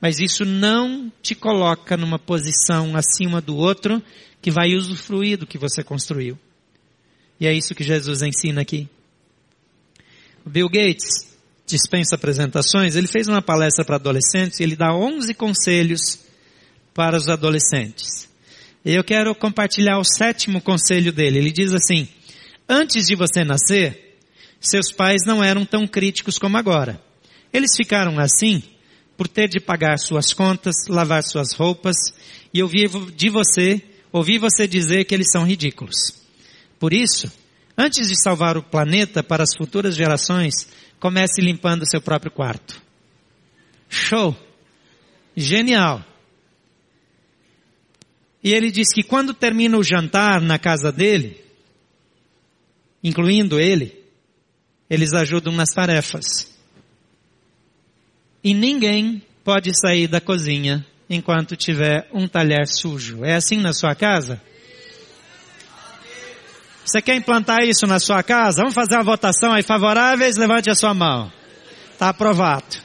[0.00, 4.02] Mas isso não te coloca numa posição acima do outro
[4.42, 6.36] que vai usufruir do que você construiu.
[7.38, 8.88] E é isso que Jesus ensina aqui.
[10.44, 11.31] Bill Gates
[11.72, 16.20] dispensa apresentações, ele fez uma palestra para adolescentes e ele dá 11 conselhos
[16.94, 18.28] para os adolescentes.
[18.84, 21.38] E eu quero compartilhar o sétimo conselho dele.
[21.38, 22.06] Ele diz assim:
[22.68, 24.18] Antes de você nascer,
[24.60, 27.00] seus pais não eram tão críticos como agora.
[27.52, 28.62] Eles ficaram assim
[29.16, 31.96] por ter de pagar suas contas, lavar suas roupas
[32.52, 36.14] e ouvir de você, ouvir você dizer que eles são ridículos.
[36.78, 37.30] Por isso,
[37.78, 40.66] antes de salvar o planeta para as futuras gerações,
[41.02, 42.80] comece limpando seu próprio quarto.
[43.88, 44.36] Show!
[45.36, 46.00] Genial!
[48.40, 51.44] E ele diz que quando termina o jantar na casa dele,
[53.02, 54.00] incluindo ele,
[54.88, 56.56] eles ajudam nas tarefas.
[58.44, 63.24] E ninguém pode sair da cozinha enquanto tiver um talher sujo.
[63.24, 64.40] É assim na sua casa?
[66.84, 68.58] Você quer implantar isso na sua casa?
[68.58, 70.36] Vamos fazer uma votação aí favoráveis?
[70.36, 71.32] Levante a sua mão.
[71.92, 72.82] Está aprovado.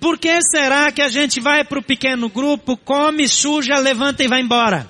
[0.00, 4.28] Por que será que a gente vai para o pequeno grupo, come, suja, levanta e
[4.28, 4.86] vai embora?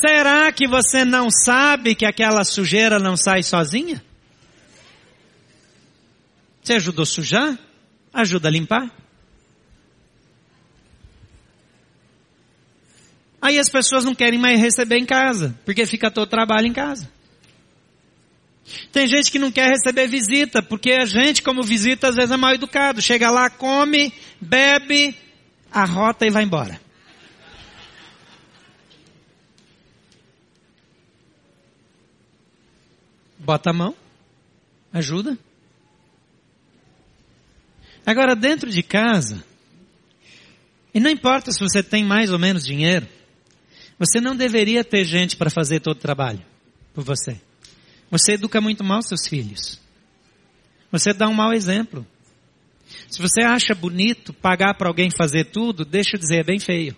[0.00, 4.02] Será que você não sabe que aquela sujeira não sai sozinha?
[6.70, 7.58] Você ajudou a sujar?
[8.14, 8.88] Ajuda a limpar.
[13.42, 17.10] Aí as pessoas não querem mais receber em casa, porque fica todo trabalho em casa.
[18.92, 22.36] Tem gente que não quer receber visita, porque a gente, como visita, às vezes é
[22.36, 23.02] mal educado.
[23.02, 25.16] Chega lá, come, bebe,
[25.72, 26.80] arrota e vai embora.
[33.40, 33.92] Bota a mão,
[34.92, 35.36] ajuda.
[38.10, 39.40] Agora, dentro de casa,
[40.92, 43.06] e não importa se você tem mais ou menos dinheiro,
[43.96, 46.44] você não deveria ter gente para fazer todo o trabalho
[46.92, 47.40] por você.
[48.10, 49.78] Você educa muito mal seus filhos.
[50.90, 52.04] Você dá um mau exemplo.
[53.08, 56.96] Se você acha bonito pagar para alguém fazer tudo, deixa eu dizer, é bem feio.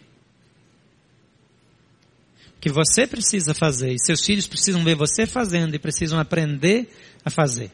[2.56, 6.90] O que você precisa fazer e seus filhos precisam ver você fazendo e precisam aprender
[7.22, 7.70] a fazer.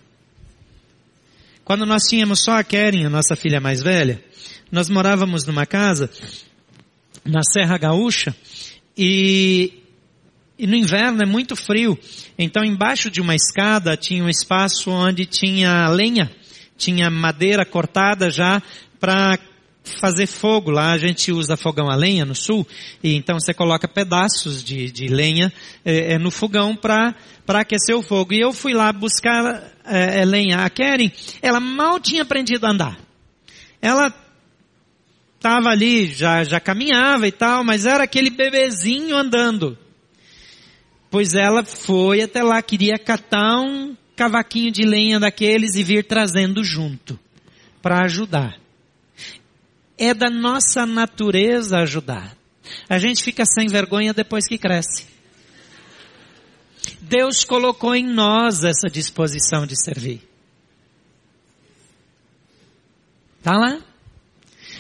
[1.69, 4.25] Quando nós tínhamos só a Karen, a nossa filha mais velha,
[4.73, 6.09] nós morávamos numa casa
[7.23, 8.35] na Serra Gaúcha
[8.97, 9.75] e
[10.59, 11.99] e no inverno é muito frio.
[12.39, 16.31] Então embaixo de uma escada tinha um espaço onde tinha lenha,
[16.79, 18.63] tinha madeira cortada já
[18.99, 19.39] para
[19.97, 20.71] fazer fogo.
[20.71, 22.67] Lá a gente usa fogão a lenha no sul,
[23.03, 25.53] e então você coloca pedaços de, de lenha
[25.85, 27.15] é, é, no fogão para
[27.49, 28.35] aquecer o fogo.
[28.35, 30.65] E eu fui lá buscar é, lenha.
[30.65, 31.11] A Karen,
[31.41, 32.99] ela mal tinha aprendido a andar.
[33.81, 34.13] Ela
[35.37, 39.79] estava ali, já, já caminhava e tal, mas era aquele bebezinho andando.
[41.11, 46.63] Pois ela foi até lá, queria catar um cavaquinho de lenha daqueles e vir trazendo
[46.63, 47.19] junto
[47.81, 48.59] para ajudar.
[49.99, 52.37] É da nossa natureza ajudar.
[52.89, 55.07] A gente fica sem vergonha depois que cresce.
[57.01, 60.23] Deus colocou em nós essa disposição de servir.
[63.43, 63.81] Tá lá?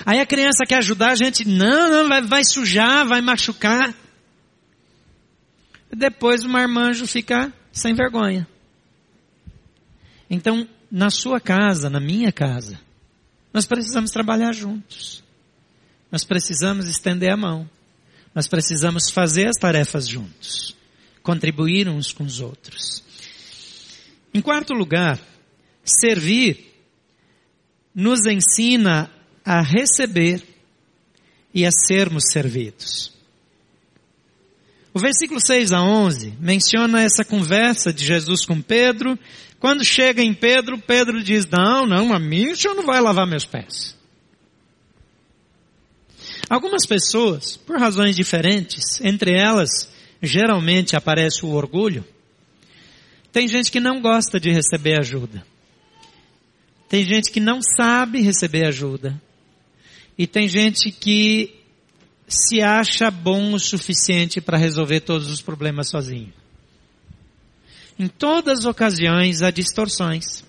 [0.06, 3.94] Aí a criança quer ajudar a gente, não, não, vai, vai sujar, vai machucar
[5.94, 8.46] depois o marmanjo fica sem vergonha.
[10.28, 12.78] Então, na sua casa, na minha casa,
[13.52, 15.22] nós precisamos trabalhar juntos.
[16.10, 17.68] Nós precisamos estender a mão.
[18.34, 20.76] Nós precisamos fazer as tarefas juntos.
[21.22, 23.02] Contribuir uns com os outros.
[24.32, 25.18] Em quarto lugar,
[25.84, 26.68] servir
[27.94, 29.10] nos ensina
[29.44, 30.42] a receber
[31.52, 33.12] e a sermos servidos.
[34.92, 39.18] O versículo 6 a 11 menciona essa conversa de Jesus com Pedro.
[39.60, 43.26] Quando chega em Pedro, Pedro diz, não, não, a mim o senhor não vai lavar
[43.26, 43.96] meus pés.
[46.48, 49.90] Algumas pessoas, por razões diferentes, entre elas,
[50.22, 52.04] geralmente aparece o orgulho.
[53.32, 55.44] Tem gente que não gosta de receber ajuda.
[56.88, 59.20] Tem gente que não sabe receber ajuda.
[60.16, 61.54] E tem gente que
[62.26, 66.32] se acha bom o suficiente para resolver todos os problemas sozinho.
[67.98, 70.44] Em todas as ocasiões há distorções.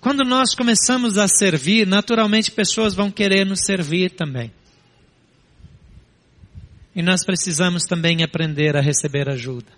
[0.00, 4.52] Quando nós começamos a servir, naturalmente pessoas vão querer nos servir também.
[6.94, 9.70] E nós precisamos também aprender a receber ajuda.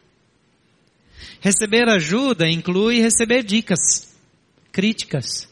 [1.41, 4.17] Receber ajuda inclui receber dicas,
[4.73, 5.49] críticas,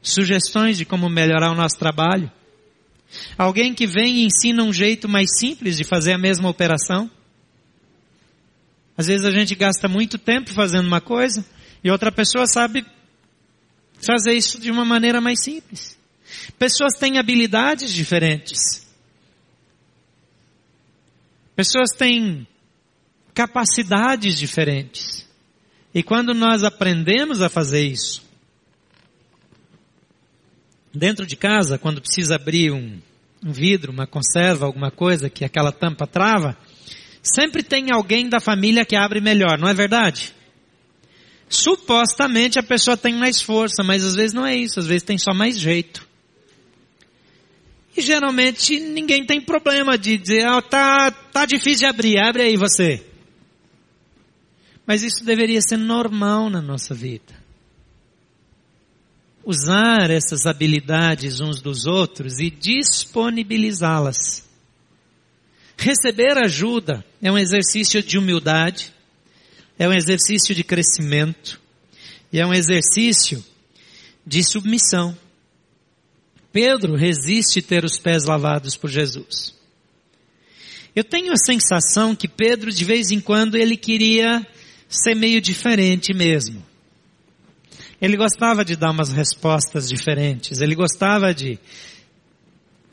[0.00, 2.32] sugestões de como melhorar o nosso trabalho.
[3.36, 7.10] Alguém que vem e ensina um jeito mais simples de fazer a mesma operação.
[8.98, 11.46] Às vezes a gente gasta muito tempo fazendo uma coisa
[11.84, 12.84] e outra pessoa sabe
[14.04, 15.96] fazer isso de uma maneira mais simples.
[16.58, 18.84] Pessoas têm habilidades diferentes.
[21.54, 22.44] Pessoas têm
[23.32, 25.24] capacidades diferentes.
[25.94, 28.24] E quando nós aprendemos a fazer isso,
[30.92, 33.00] dentro de casa, quando precisa abrir um,
[33.44, 36.56] um vidro, uma conserva, alguma coisa que aquela tampa trava,
[37.22, 40.34] sempre tem alguém da família que abre melhor, não é verdade?
[41.48, 45.16] Supostamente a pessoa tem mais força, mas às vezes não é isso, às vezes tem
[45.16, 46.06] só mais jeito.
[47.96, 52.56] E geralmente ninguém tem problema de dizer, ah, tá, tá difícil de abrir, abre aí
[52.56, 53.04] você.
[54.86, 57.36] Mas isso deveria ser normal na nossa vida.
[59.44, 64.47] Usar essas habilidades uns dos outros e disponibilizá-las.
[65.78, 68.92] Receber ajuda é um exercício de humildade,
[69.78, 71.60] é um exercício de crescimento
[72.32, 73.42] e é um exercício
[74.26, 75.16] de submissão.
[76.52, 79.54] Pedro resiste ter os pés lavados por Jesus.
[80.96, 84.44] Eu tenho a sensação que Pedro, de vez em quando, ele queria
[84.88, 86.66] ser meio diferente mesmo.
[88.00, 90.60] Ele gostava de dar umas respostas diferentes.
[90.60, 91.56] Ele gostava de.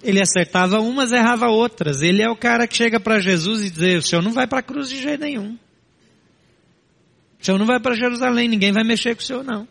[0.03, 2.01] Ele acertava umas, errava outras.
[2.01, 4.59] Ele é o cara que chega para Jesus e diz: O senhor não vai para
[4.59, 5.57] a cruz de jeito nenhum.
[7.39, 9.67] O senhor não vai para Jerusalém, ninguém vai mexer com o senhor não.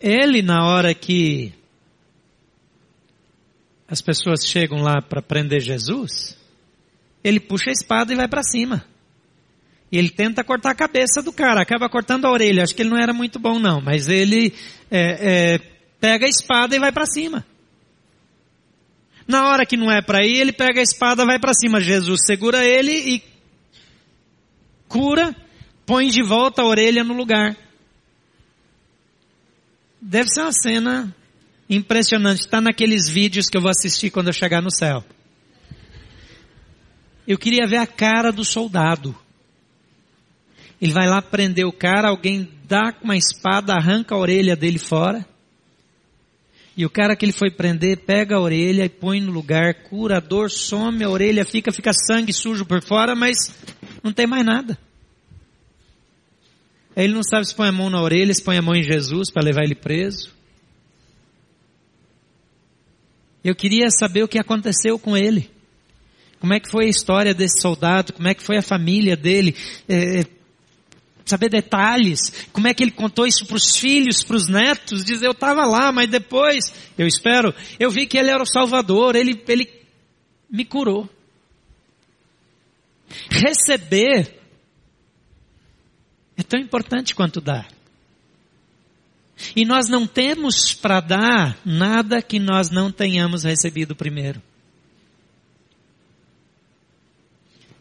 [0.00, 1.52] Ele, na hora que
[3.86, 6.38] as pessoas chegam lá para prender Jesus,
[7.22, 8.84] ele puxa a espada e vai para cima.
[9.92, 12.62] E ele tenta cortar a cabeça do cara, acaba cortando a orelha.
[12.62, 14.54] Acho que ele não era muito bom não, mas ele
[14.90, 15.60] é, é,
[16.00, 17.46] pega a espada e vai para cima.
[19.28, 21.80] Na hora que não é para ir, ele pega a espada, vai para cima.
[21.80, 23.22] Jesus segura ele e
[24.88, 25.36] cura,
[25.86, 27.56] põe de volta a orelha no lugar.
[30.00, 31.14] Deve ser uma cena
[31.68, 32.40] impressionante.
[32.40, 35.04] Está naqueles vídeos que eu vou assistir quando eu chegar no céu.
[37.28, 39.16] Eu queria ver a cara do soldado.
[40.82, 45.24] Ele vai lá prender o cara, alguém dá uma espada, arranca a orelha dele fora.
[46.80, 50.16] E o cara que ele foi prender pega a orelha e põe no lugar, cura
[50.16, 53.36] a dor, some a orelha, fica, fica sangue sujo por fora, mas
[54.02, 54.78] não tem mais nada.
[56.96, 59.30] Ele não sabe se põe a mão na orelha, se põe a mão em Jesus
[59.30, 60.32] para levar ele preso.
[63.44, 65.50] Eu queria saber o que aconteceu com ele.
[66.38, 68.14] Como é que foi a história desse soldado?
[68.14, 69.54] Como é que foi a família dele?
[69.86, 70.24] É,
[71.24, 72.48] saber detalhes.
[72.52, 75.04] Como é que ele contou isso para os filhos, para os netos?
[75.04, 79.16] Dizer, eu estava lá, mas depois, eu espero, eu vi que ele era o Salvador.
[79.16, 79.70] Ele, ele
[80.50, 81.08] me curou.
[83.28, 84.38] Receber
[86.36, 87.68] é tão importante quanto dar.
[89.56, 94.40] E nós não temos para dar nada que nós não tenhamos recebido primeiro.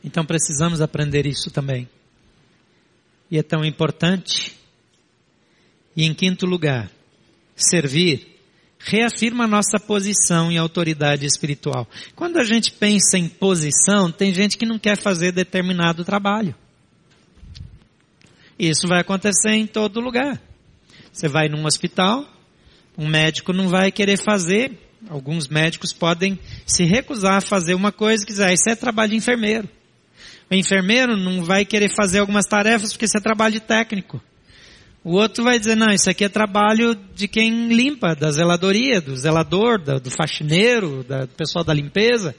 [0.03, 1.87] Então precisamos aprender isso também.
[3.29, 4.57] E é tão importante.
[5.95, 6.89] E em quinto lugar,
[7.55, 8.39] servir
[8.79, 11.87] reafirma a nossa posição e autoridade espiritual.
[12.15, 16.55] Quando a gente pensa em posição, tem gente que não quer fazer determinado trabalho.
[18.57, 20.41] Isso vai acontecer em todo lugar.
[21.11, 22.25] Você vai num hospital,
[22.97, 24.71] um médico não vai querer fazer,
[25.09, 29.11] alguns médicos podem se recusar a fazer uma coisa que dizer, ah, isso é trabalho
[29.11, 29.67] de enfermeiro.
[30.49, 34.21] O enfermeiro não vai querer fazer algumas tarefas porque isso é trabalho de técnico.
[35.03, 39.15] O outro vai dizer, não, isso aqui é trabalho de quem limpa, da zeladoria, do
[39.15, 42.35] zelador, do faxineiro, do pessoal da limpeza.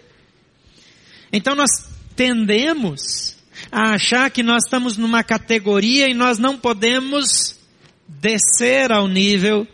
[1.32, 1.70] Então nós
[2.14, 3.36] tendemos
[3.70, 7.56] a achar que nós estamos numa categoria e nós não podemos
[8.06, 9.66] descer ao nível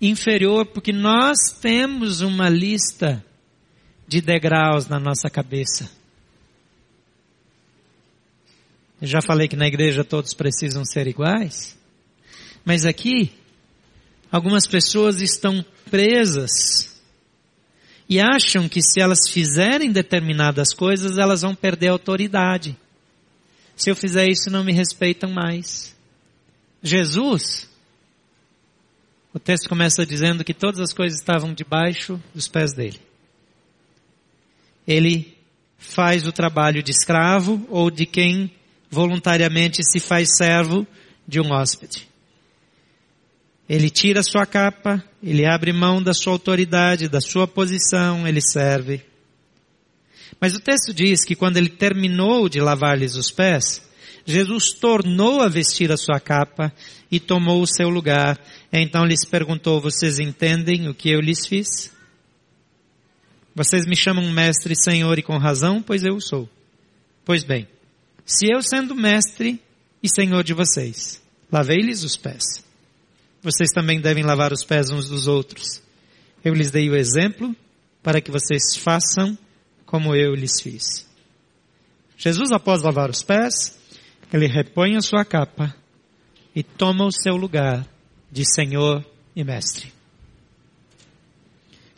[0.00, 3.24] inferior, porque nós temos uma lista
[4.06, 5.90] de degraus na nossa cabeça.
[9.02, 11.76] Já falei que na igreja todos precisam ser iguais,
[12.64, 13.32] mas aqui
[14.30, 16.94] algumas pessoas estão presas
[18.08, 22.76] e acham que se elas fizerem determinadas coisas, elas vão perder autoridade.
[23.76, 25.94] Se eu fizer isso, não me respeitam mais.
[26.82, 27.68] Jesus,
[29.32, 33.00] o texto começa dizendo que todas as coisas estavam debaixo dos pés dele.
[34.86, 35.36] Ele
[35.78, 38.52] faz o trabalho de escravo ou de quem
[38.94, 40.86] voluntariamente se faz servo
[41.26, 42.08] de um hóspede.
[43.68, 49.02] Ele tira sua capa, ele abre mão da sua autoridade, da sua posição, ele serve.
[50.40, 53.82] Mas o texto diz que quando ele terminou de lavar-lhes os pés,
[54.24, 56.72] Jesus tornou a vestir a sua capa
[57.10, 58.38] e tomou o seu lugar.
[58.72, 61.92] Então lhes perguntou, vocês entendem o que eu lhes fiz?
[63.54, 66.48] Vocês me chamam mestre senhor e com razão, pois eu sou.
[67.24, 67.66] Pois bem,
[68.26, 69.60] se eu sendo mestre
[70.02, 72.64] e senhor de vocês, lavei-lhes os pés,
[73.42, 75.82] vocês também devem lavar os pés uns dos outros.
[76.42, 77.54] Eu lhes dei o exemplo
[78.02, 79.36] para que vocês façam
[79.84, 81.06] como eu lhes fiz.
[82.16, 83.78] Jesus, após lavar os pés,
[84.32, 85.74] ele repõe a sua capa
[86.56, 87.86] e toma o seu lugar
[88.32, 89.04] de Senhor
[89.36, 89.92] e Mestre.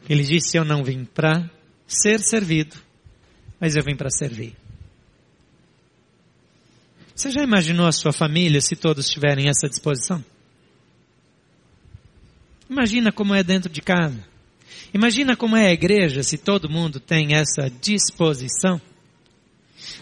[0.08, 1.48] Ele disse: Eu não vim para
[1.86, 2.76] ser servido,
[3.60, 4.56] mas eu vim para servir.
[7.16, 10.22] Você já imaginou a sua família se todos tiverem essa disposição?
[12.68, 14.22] Imagina como é dentro de casa.
[14.92, 18.78] Imagina como é a igreja se todo mundo tem essa disposição.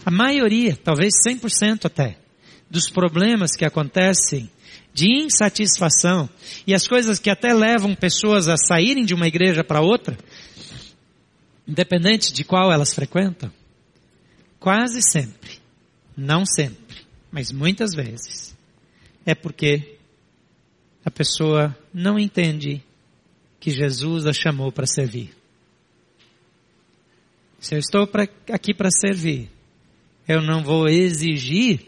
[0.05, 2.19] A maioria, talvez 100% até,
[2.69, 4.51] dos problemas que acontecem
[4.93, 6.29] de insatisfação
[6.67, 10.19] e as coisas que até levam pessoas a saírem de uma igreja para outra,
[11.67, 13.53] independente de qual elas frequentam,
[14.59, 15.61] quase sempre,
[16.17, 16.84] não sempre,
[17.35, 18.57] mas muitas vezes,
[19.26, 19.97] é porque
[21.05, 22.80] a pessoa não entende
[23.59, 25.35] que Jesus a chamou para servir.
[27.59, 29.51] Se eu estou pra, aqui para servir,
[30.28, 31.80] eu não vou exigir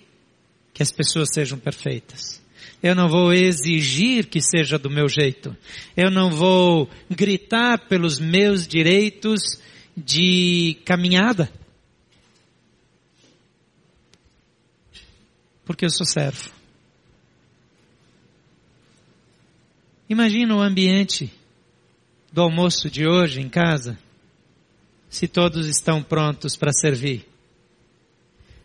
[0.75, 2.43] que as pessoas sejam perfeitas.
[2.83, 5.57] Eu não vou exigir que seja do meu jeito.
[5.97, 9.61] Eu não vou gritar pelos meus direitos
[9.97, 11.49] de caminhada.
[15.67, 16.51] Porque eu sou servo.
[20.09, 21.33] Imagina o ambiente
[22.33, 23.99] do almoço de hoje em casa,
[25.11, 27.27] se todos estão prontos para servir.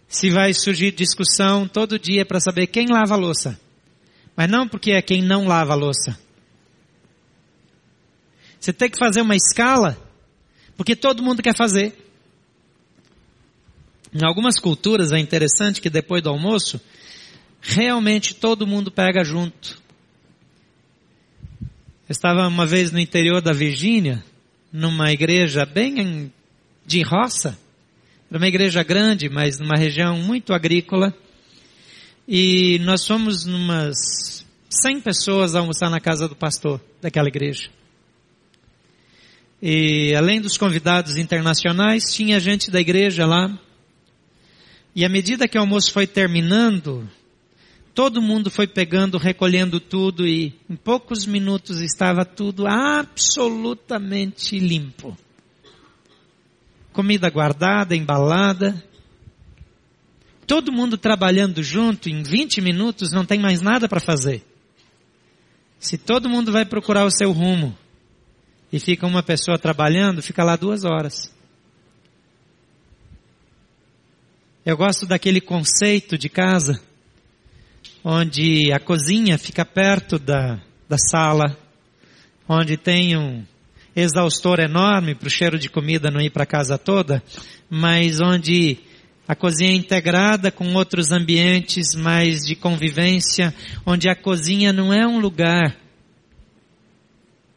[0.07, 3.59] Se vai surgir discussão todo dia para saber quem lava a louça.
[4.35, 6.19] Mas não porque é quem não lava a louça.
[8.59, 9.97] Você tem que fazer uma escala,
[10.77, 12.10] porque todo mundo quer fazer.
[14.13, 16.81] Em algumas culturas é interessante que depois do almoço,
[17.61, 19.81] realmente todo mundo pega junto.
[21.61, 24.23] Eu estava uma vez no interior da Virgínia,
[24.71, 26.31] numa igreja bem
[26.85, 27.57] de roça.
[28.29, 31.13] Era uma igreja grande, mas numa região muito agrícola.
[32.27, 37.69] E nós fomos umas 100 pessoas almoçar na casa do pastor daquela igreja.
[39.61, 43.57] E além dos convidados internacionais, tinha gente da igreja lá.
[44.95, 47.09] E à medida que o almoço foi terminando,
[47.93, 55.17] Todo mundo foi pegando, recolhendo tudo e em poucos minutos estava tudo absolutamente limpo.
[56.93, 58.81] Comida guardada, embalada.
[60.47, 64.41] Todo mundo trabalhando junto, em 20 minutos não tem mais nada para fazer.
[65.77, 67.77] Se todo mundo vai procurar o seu rumo
[68.71, 71.33] e fica uma pessoa trabalhando, fica lá duas horas.
[74.63, 76.79] Eu gosto daquele conceito de casa
[78.03, 81.57] onde a cozinha fica perto da, da sala,
[82.47, 83.43] onde tem um
[83.95, 87.23] exaustor enorme para o cheiro de comida não ir para casa toda,
[87.71, 88.77] mas onde
[89.27, 93.51] a cozinha é integrada com outros ambientes mais de convivência,
[93.83, 95.75] onde a cozinha não é um lugar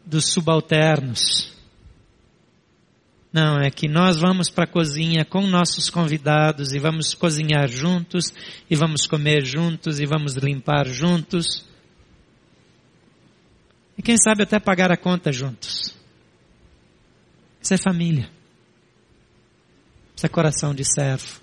[0.07, 1.53] dos subalternos,
[3.35, 8.33] não, é que nós vamos para a cozinha com nossos convidados e vamos cozinhar juntos,
[8.71, 11.65] e vamos comer juntos, e vamos limpar juntos.
[13.99, 15.97] E quem sabe até pagar a conta juntos.
[17.61, 18.31] Isso é família.
[20.15, 21.41] Isso é coração de servo.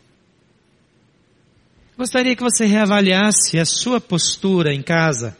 [1.97, 5.37] Gostaria que você reavaliasse a sua postura em casa,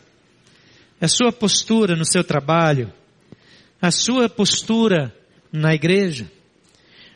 [0.99, 2.91] a sua postura no seu trabalho,
[3.81, 5.15] a sua postura
[5.49, 6.29] na igreja.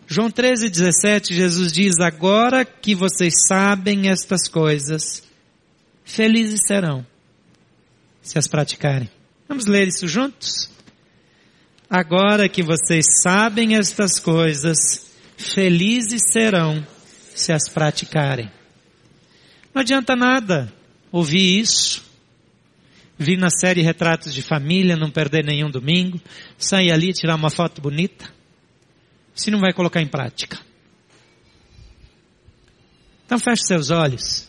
[0.08, 5.24] João 13, 17, Jesus diz, agora que vocês sabem estas coisas,
[6.04, 7.06] felizes serão
[8.22, 9.10] se as praticarem.
[9.48, 10.70] Vamos ler isso juntos?
[11.90, 16.86] Agora que vocês sabem estas coisas, felizes serão
[17.34, 18.52] se as praticarem.
[19.74, 20.72] Não adianta nada
[21.12, 22.04] ouvir isso,
[23.18, 26.20] vir na série Retratos de Família, não perder nenhum domingo,
[26.58, 28.30] sair ali tirar uma foto bonita,
[29.36, 30.58] se não vai colocar em prática.
[33.26, 34.48] Então feche seus olhos.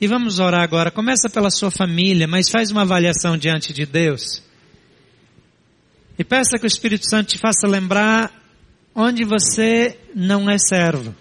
[0.00, 0.90] E vamos orar agora.
[0.90, 4.42] Começa pela sua família, mas faz uma avaliação diante de Deus.
[6.18, 8.32] E peça que o Espírito Santo te faça lembrar
[8.94, 11.14] onde você não é servo.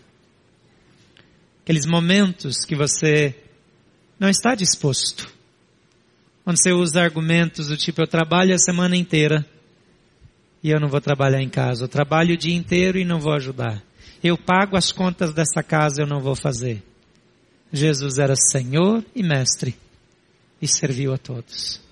[1.64, 3.36] Aqueles momentos que você
[4.20, 5.28] não está disposto.
[6.46, 9.46] Onde você usa argumentos do tipo, eu trabalho a semana inteira
[10.64, 11.84] e eu não vou trabalhar em casa.
[11.84, 13.84] Eu trabalho o dia inteiro e não vou ajudar.
[14.24, 16.82] Eu pago as contas dessa casa eu não vou fazer.
[17.72, 19.76] Jesus era Senhor e Mestre
[20.62, 21.83] e serviu a todos.